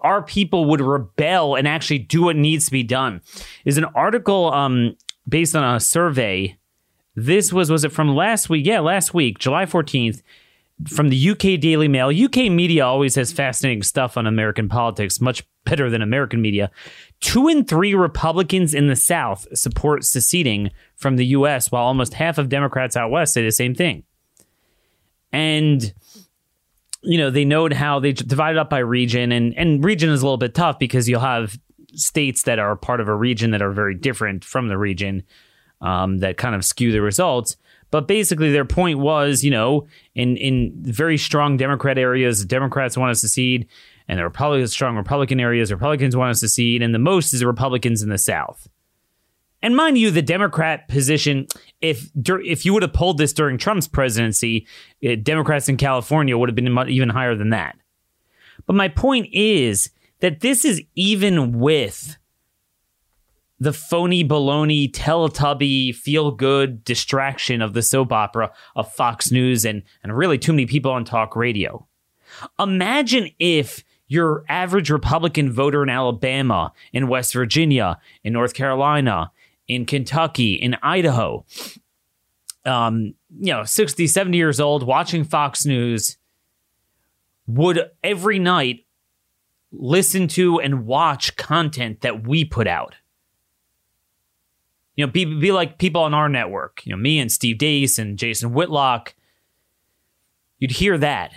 [0.01, 3.21] our people would rebel and actually do what needs to be done.
[3.63, 4.97] Is an article um,
[5.29, 6.57] based on a survey
[7.15, 8.65] this was was it from last week?
[8.65, 10.21] Yeah, last week, July 14th,
[10.87, 12.09] from the UK Daily Mail.
[12.09, 16.69] UK media always has fascinating stuff on American politics, much better than American media.
[17.21, 22.37] Two in three Republicans in the South support seceding from the US, while almost half
[22.37, 24.03] of Democrats out west say the same thing.
[25.31, 25.93] And
[27.01, 30.25] you know, they note how they divided up by region, and and region is a
[30.25, 31.57] little bit tough because you'll have
[31.93, 35.23] states that are part of a region that are very different from the region
[35.81, 37.57] um, that kind of skew the results.
[37.91, 43.13] But basically, their point was, you know, in in very strong Democrat areas, Democrats want
[43.13, 43.67] to secede,
[44.07, 47.47] and the probably strong Republican areas, Republicans want to secede, and the most is the
[47.47, 48.67] Republicans in the South.
[49.61, 51.47] And mind you, the Democrat position,
[51.81, 54.67] if if you would have pulled this during Trump's presidency,
[55.01, 57.75] it, eh, Democrats in California would have been even higher than that.
[58.65, 62.17] But my point is that this is even with
[63.59, 69.83] the phony baloney teletubby feel good distraction of the soap opera of Fox News and,
[70.03, 71.87] and really too many people on talk radio.
[72.59, 79.31] Imagine if your average Republican voter in Alabama, in West Virginia, in North Carolina,
[79.67, 81.45] in Kentucky, in Idaho,
[82.65, 86.17] um, you know, 60, 70 years old, watching Fox News,
[87.47, 88.85] would every night
[89.71, 92.95] listen to and watch content that we put out
[94.95, 97.99] you know, be, be like people on our network, you know, me and Steve Deace
[97.99, 99.15] and Jason Whitlock.
[100.59, 101.33] You'd hear that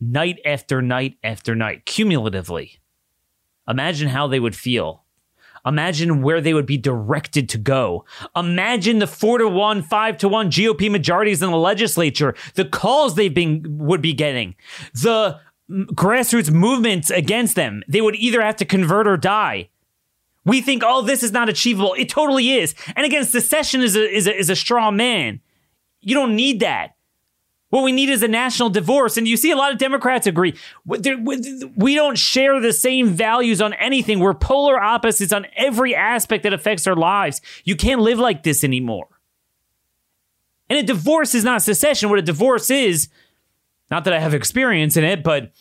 [0.00, 2.80] night after night after night, cumulatively.
[3.68, 5.04] Imagine how they would feel.
[5.64, 8.04] Imagine where they would be directed to go.
[8.34, 13.14] Imagine the four to one, five to one GOP majorities in the legislature, the calls
[13.14, 14.56] they've been would be getting,
[14.92, 15.38] the
[15.70, 17.84] mm, grassroots movements against them.
[17.86, 19.68] They would either have to convert or die.
[20.44, 21.94] We think, oh, this is not achievable.
[21.96, 22.74] It totally is.
[22.96, 25.40] And again, secession is a, is a, is a straw man.
[26.00, 26.96] You don't need that.
[27.70, 29.16] What we need is a national divorce.
[29.16, 30.54] And you see a lot of Democrats agree.
[30.84, 34.18] We don't share the same values on anything.
[34.18, 37.40] We're polar opposites on every aspect that affects our lives.
[37.64, 39.08] You can't live like this anymore.
[40.68, 42.10] And a divorce is not secession.
[42.10, 43.08] What a divorce is,
[43.90, 45.52] not that I have experience in it, but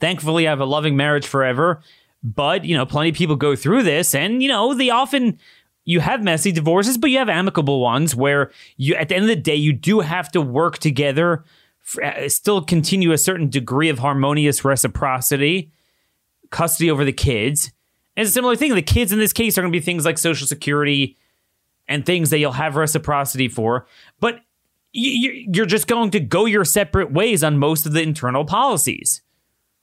[0.00, 1.80] thankfully I have a loving marriage forever.
[2.24, 5.38] But, you know, plenty of people go through this and, you know, they often
[5.84, 9.28] you have messy divorces, but you have amicable ones where you, at the end of
[9.28, 11.44] the day, you do have to work together,
[12.02, 15.70] uh, still continue a certain degree of harmonious reciprocity,
[16.50, 17.70] custody over the kids.
[18.16, 20.16] And a similar thing, the kids in this case are going to be things like
[20.16, 21.18] Social Security
[21.86, 23.86] and things that you'll have reciprocity for,
[24.20, 24.40] but
[24.92, 29.22] you're just going to go your separate ways on most of the internal policies,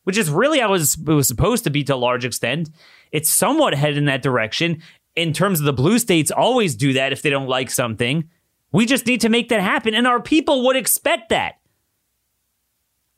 [0.04, 2.70] which is really how it was, was supposed to be to a large extent.
[3.12, 4.82] It's somewhat headed in that direction
[5.16, 8.30] in terms of the blue states always do that if they don't like something.
[8.72, 9.94] We just need to make that happen.
[9.94, 11.56] And our people would expect that.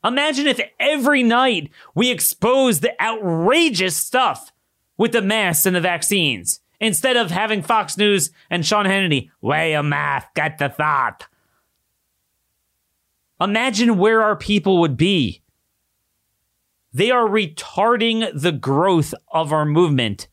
[0.04, 4.52] Imagine if every night we expose the outrageous stuff
[4.98, 9.78] with the masks and the vaccines instead of having Fox News and Sean Hannity wear
[9.78, 11.26] a mask, get the thought.
[13.40, 15.40] Imagine where our people would be.
[16.94, 20.28] They are retarding the growth of our movement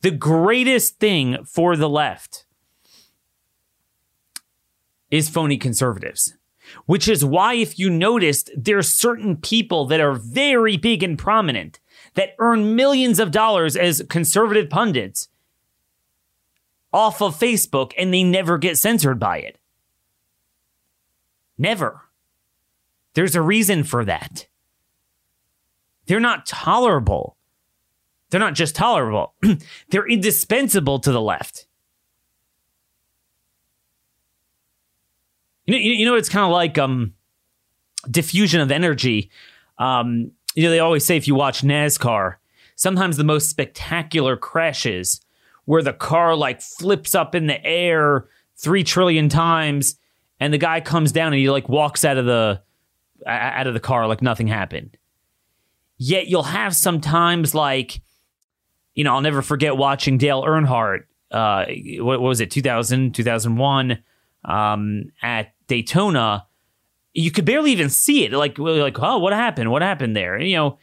[0.00, 2.44] the greatest thing for the left
[5.10, 6.34] is phony conservatives,
[6.86, 11.18] which is why, if you noticed, there are certain people that are very big and
[11.18, 11.80] prominent
[12.14, 15.28] that earn millions of dollars as conservative pundits
[16.92, 19.58] off of Facebook and they never get censored by it.
[21.56, 22.02] Never.
[23.14, 24.46] There's a reason for that.
[26.08, 27.36] They're not tolerable.
[28.30, 29.34] They're not just tolerable,
[29.90, 31.66] they're indispensable to the left.
[35.66, 37.14] You know, you know, it's kind of like um,
[38.10, 39.30] diffusion of energy.
[39.78, 42.36] Um, you know, they always say if you watch NASCAR,
[42.74, 45.20] sometimes the most spectacular crashes
[45.64, 49.96] where the car like flips up in the air three trillion times,
[50.40, 52.62] and the guy comes down and he like walks out of the
[53.26, 54.96] out of the car like nothing happened.
[55.98, 58.00] Yet you'll have sometimes like
[58.98, 61.04] you know, I'll never forget watching Dale Earnhardt.
[61.30, 61.66] Uh,
[61.98, 64.02] what, what was it, 2000, 2001,
[64.44, 66.46] um, at Daytona.
[67.12, 68.32] You could barely even see it.
[68.32, 69.70] Like, like, oh, what happened?
[69.70, 70.40] What happened there?
[70.40, 70.78] You know,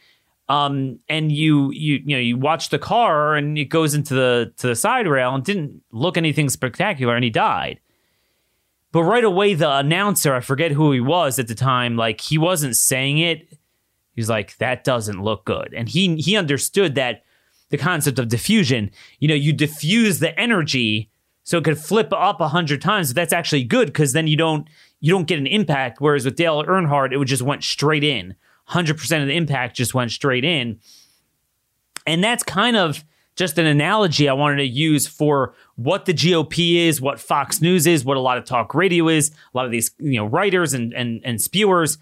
[0.48, 4.52] um, and you you you know you watch the car and it goes into the
[4.58, 7.80] to the side rail and didn't look anything spectacular and he died.
[8.92, 12.38] But right away, the announcer, I forget who he was at the time, like he
[12.38, 13.58] wasn't saying it.
[14.16, 15.72] He's like, that doesn't look good.
[15.76, 17.22] And he he understood that
[17.68, 18.90] the concept of diffusion.
[19.20, 21.10] You know, you diffuse the energy
[21.44, 23.12] so it could flip up a hundred times.
[23.12, 24.66] That's actually good because then you don't
[25.00, 26.00] you don't get an impact.
[26.00, 28.34] Whereas with Dale Earnhardt, it would just went straight in.
[28.64, 30.80] Hundred percent of the impact just went straight in,
[32.04, 33.04] and that's kind of
[33.36, 37.86] just an analogy I wanted to use for what the GOP is, what Fox News
[37.86, 40.74] is, what a lot of talk radio is, a lot of these you know writers
[40.74, 41.98] and and, and spewers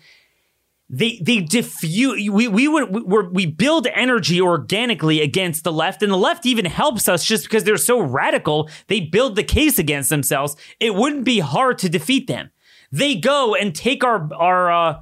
[0.91, 6.13] they they diffuse we we would we, we build energy organically against the left and
[6.13, 10.11] the left even helps us just because they're so radical they build the case against
[10.11, 10.57] themselves.
[10.81, 12.51] It wouldn't be hard to defeat them.
[12.93, 15.01] They go and take our our uh,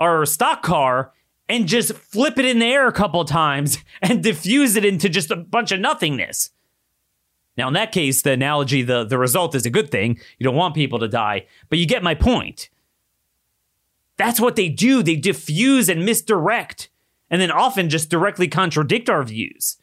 [0.00, 1.12] our stock car
[1.48, 5.30] and just flip it in the air a couple times and diffuse it into just
[5.30, 6.50] a bunch of nothingness.
[7.56, 10.18] Now in that case the analogy the the result is a good thing.
[10.38, 11.46] You don't want people to die.
[11.68, 12.68] But you get my point
[14.20, 15.02] that's what they do.
[15.02, 16.90] They diffuse and misdirect,
[17.30, 19.78] and then often just directly contradict our views.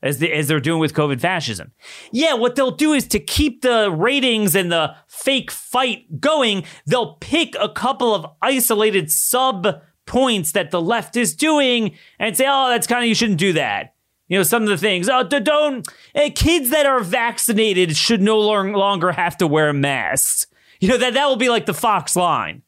[0.00, 1.72] As, they, as they're doing with COVID fascism.
[2.12, 7.14] Yeah, what they'll do is to keep the ratings and the fake fight going, they'll
[7.14, 12.68] pick a couple of isolated sub points that the left is doing and say, oh,
[12.68, 13.94] that's kind of, you shouldn't do that.
[14.28, 18.38] You know, some of the things, oh, don't, eh, kids that are vaccinated should no
[18.38, 20.46] longer have to wear masks.
[20.78, 22.62] You know, that, that will be like the Fox line.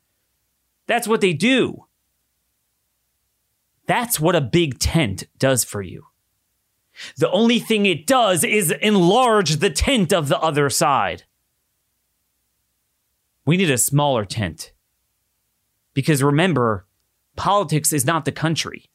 [0.90, 1.86] That's what they do.
[3.86, 6.06] That's what a big tent does for you.
[7.16, 11.22] The only thing it does is enlarge the tent of the other side.
[13.46, 14.72] We need a smaller tent.
[15.94, 16.86] Because remember,
[17.36, 18.90] politics is not the country.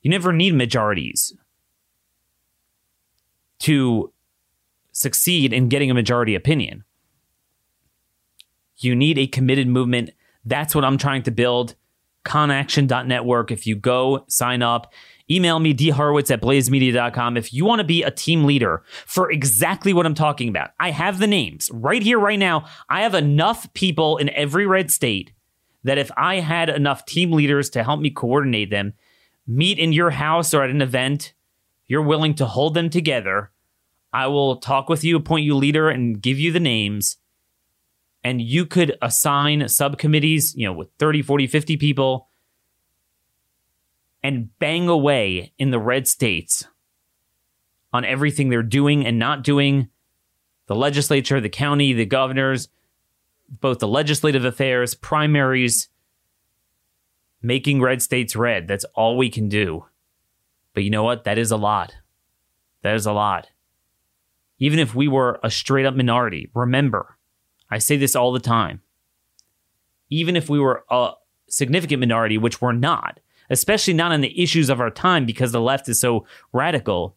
[0.00, 1.34] You never need majorities
[3.58, 4.10] to
[4.90, 6.84] succeed in getting a majority opinion.
[8.78, 10.12] You need a committed movement
[10.44, 11.74] that's what I'm trying to build.
[12.24, 13.50] Conaction.network.
[13.50, 14.92] If you go sign up,
[15.30, 19.92] email me, dhorowitz at blazemedia.com if you want to be a team leader for exactly
[19.92, 20.70] what I'm talking about.
[20.78, 22.66] I have the names right here, right now.
[22.88, 25.32] I have enough people in every red state
[25.84, 28.94] that if I had enough team leaders to help me coordinate them,
[29.46, 31.32] meet in your house or at an event,
[31.86, 33.50] you're willing to hold them together.
[34.12, 37.16] I will talk with you, appoint you leader, and give you the names.
[38.24, 42.28] And you could assign subcommittees, you know, with 30, 40, 50 people
[44.22, 46.64] and bang away in the red states
[47.92, 49.88] on everything they're doing and not doing
[50.66, 52.68] the legislature, the county, the governors,
[53.48, 55.88] both the legislative affairs, primaries,
[57.42, 58.68] making red states red.
[58.68, 59.86] That's all we can do.
[60.74, 61.24] But you know what?
[61.24, 61.94] That is a lot.
[62.82, 63.48] That is a lot.
[64.58, 67.18] Even if we were a straight up minority, remember,
[67.72, 68.82] I say this all the time.
[70.10, 71.12] Even if we were a
[71.48, 73.18] significant minority, which we're not,
[73.48, 77.16] especially not on the issues of our time because the left is so radical.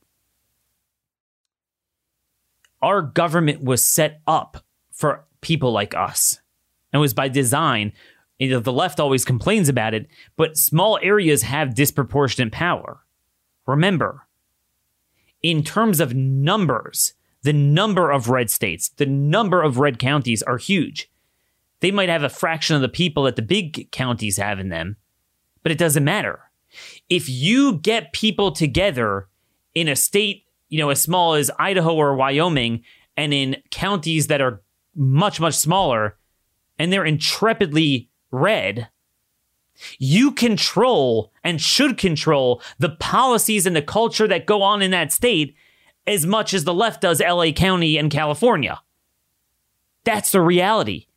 [2.82, 6.40] Our government was set up for people like us
[6.94, 7.92] and was by design.
[8.40, 13.02] You know, the left always complains about it, but small areas have disproportionate power.
[13.66, 14.26] Remember,
[15.42, 17.14] in terms of numbers,
[17.46, 21.12] the number of red states, the number of red counties are huge.
[21.80, 24.98] They might have a fraction of the people that the big counties have in them,
[25.62, 26.40] but it doesn't matter.
[27.08, 29.28] If you get people together
[29.76, 32.84] in a state, you know, as small as Idaho or Wyoming,
[33.16, 34.64] and in counties that are
[34.96, 36.18] much, much smaller,
[36.80, 38.90] and they're intrepidly red,
[40.00, 45.12] you control and should control the policies and the culture that go on in that
[45.12, 45.56] state
[46.08, 48.82] as much as the left does LA County and California.
[50.04, 51.08] That's the reality.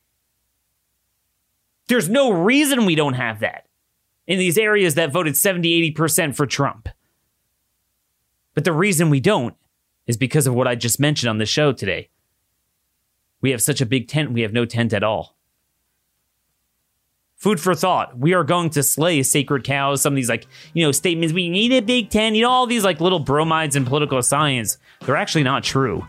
[1.89, 3.67] There's no reason we don't have that
[4.27, 6.89] in these areas that voted 70, 80% for Trump.
[8.55, 9.55] But the reason we don't
[10.07, 12.11] is because of what I just mentioned on the show today.
[13.41, 15.38] We have such a big tent, we have no tent at all.
[17.39, 18.19] Food for thought.
[18.19, 20.03] We are going to slay sacred cows.
[20.03, 22.67] Some of these, like, you know, statements, we need a big tent, you know, all
[22.67, 24.77] these, like, little bromides in political science.
[25.07, 26.05] They're actually not true.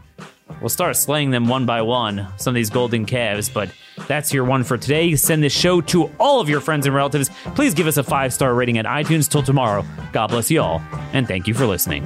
[0.60, 3.72] We'll start slaying them one by one, some of these golden calves, but
[4.08, 5.16] that's your one for today.
[5.16, 7.30] Send this show to all of your friends and relatives.
[7.54, 9.30] Please give us a five star rating at iTunes.
[9.30, 10.82] Till tomorrow, God bless you all,
[11.14, 12.04] and thank you for listening.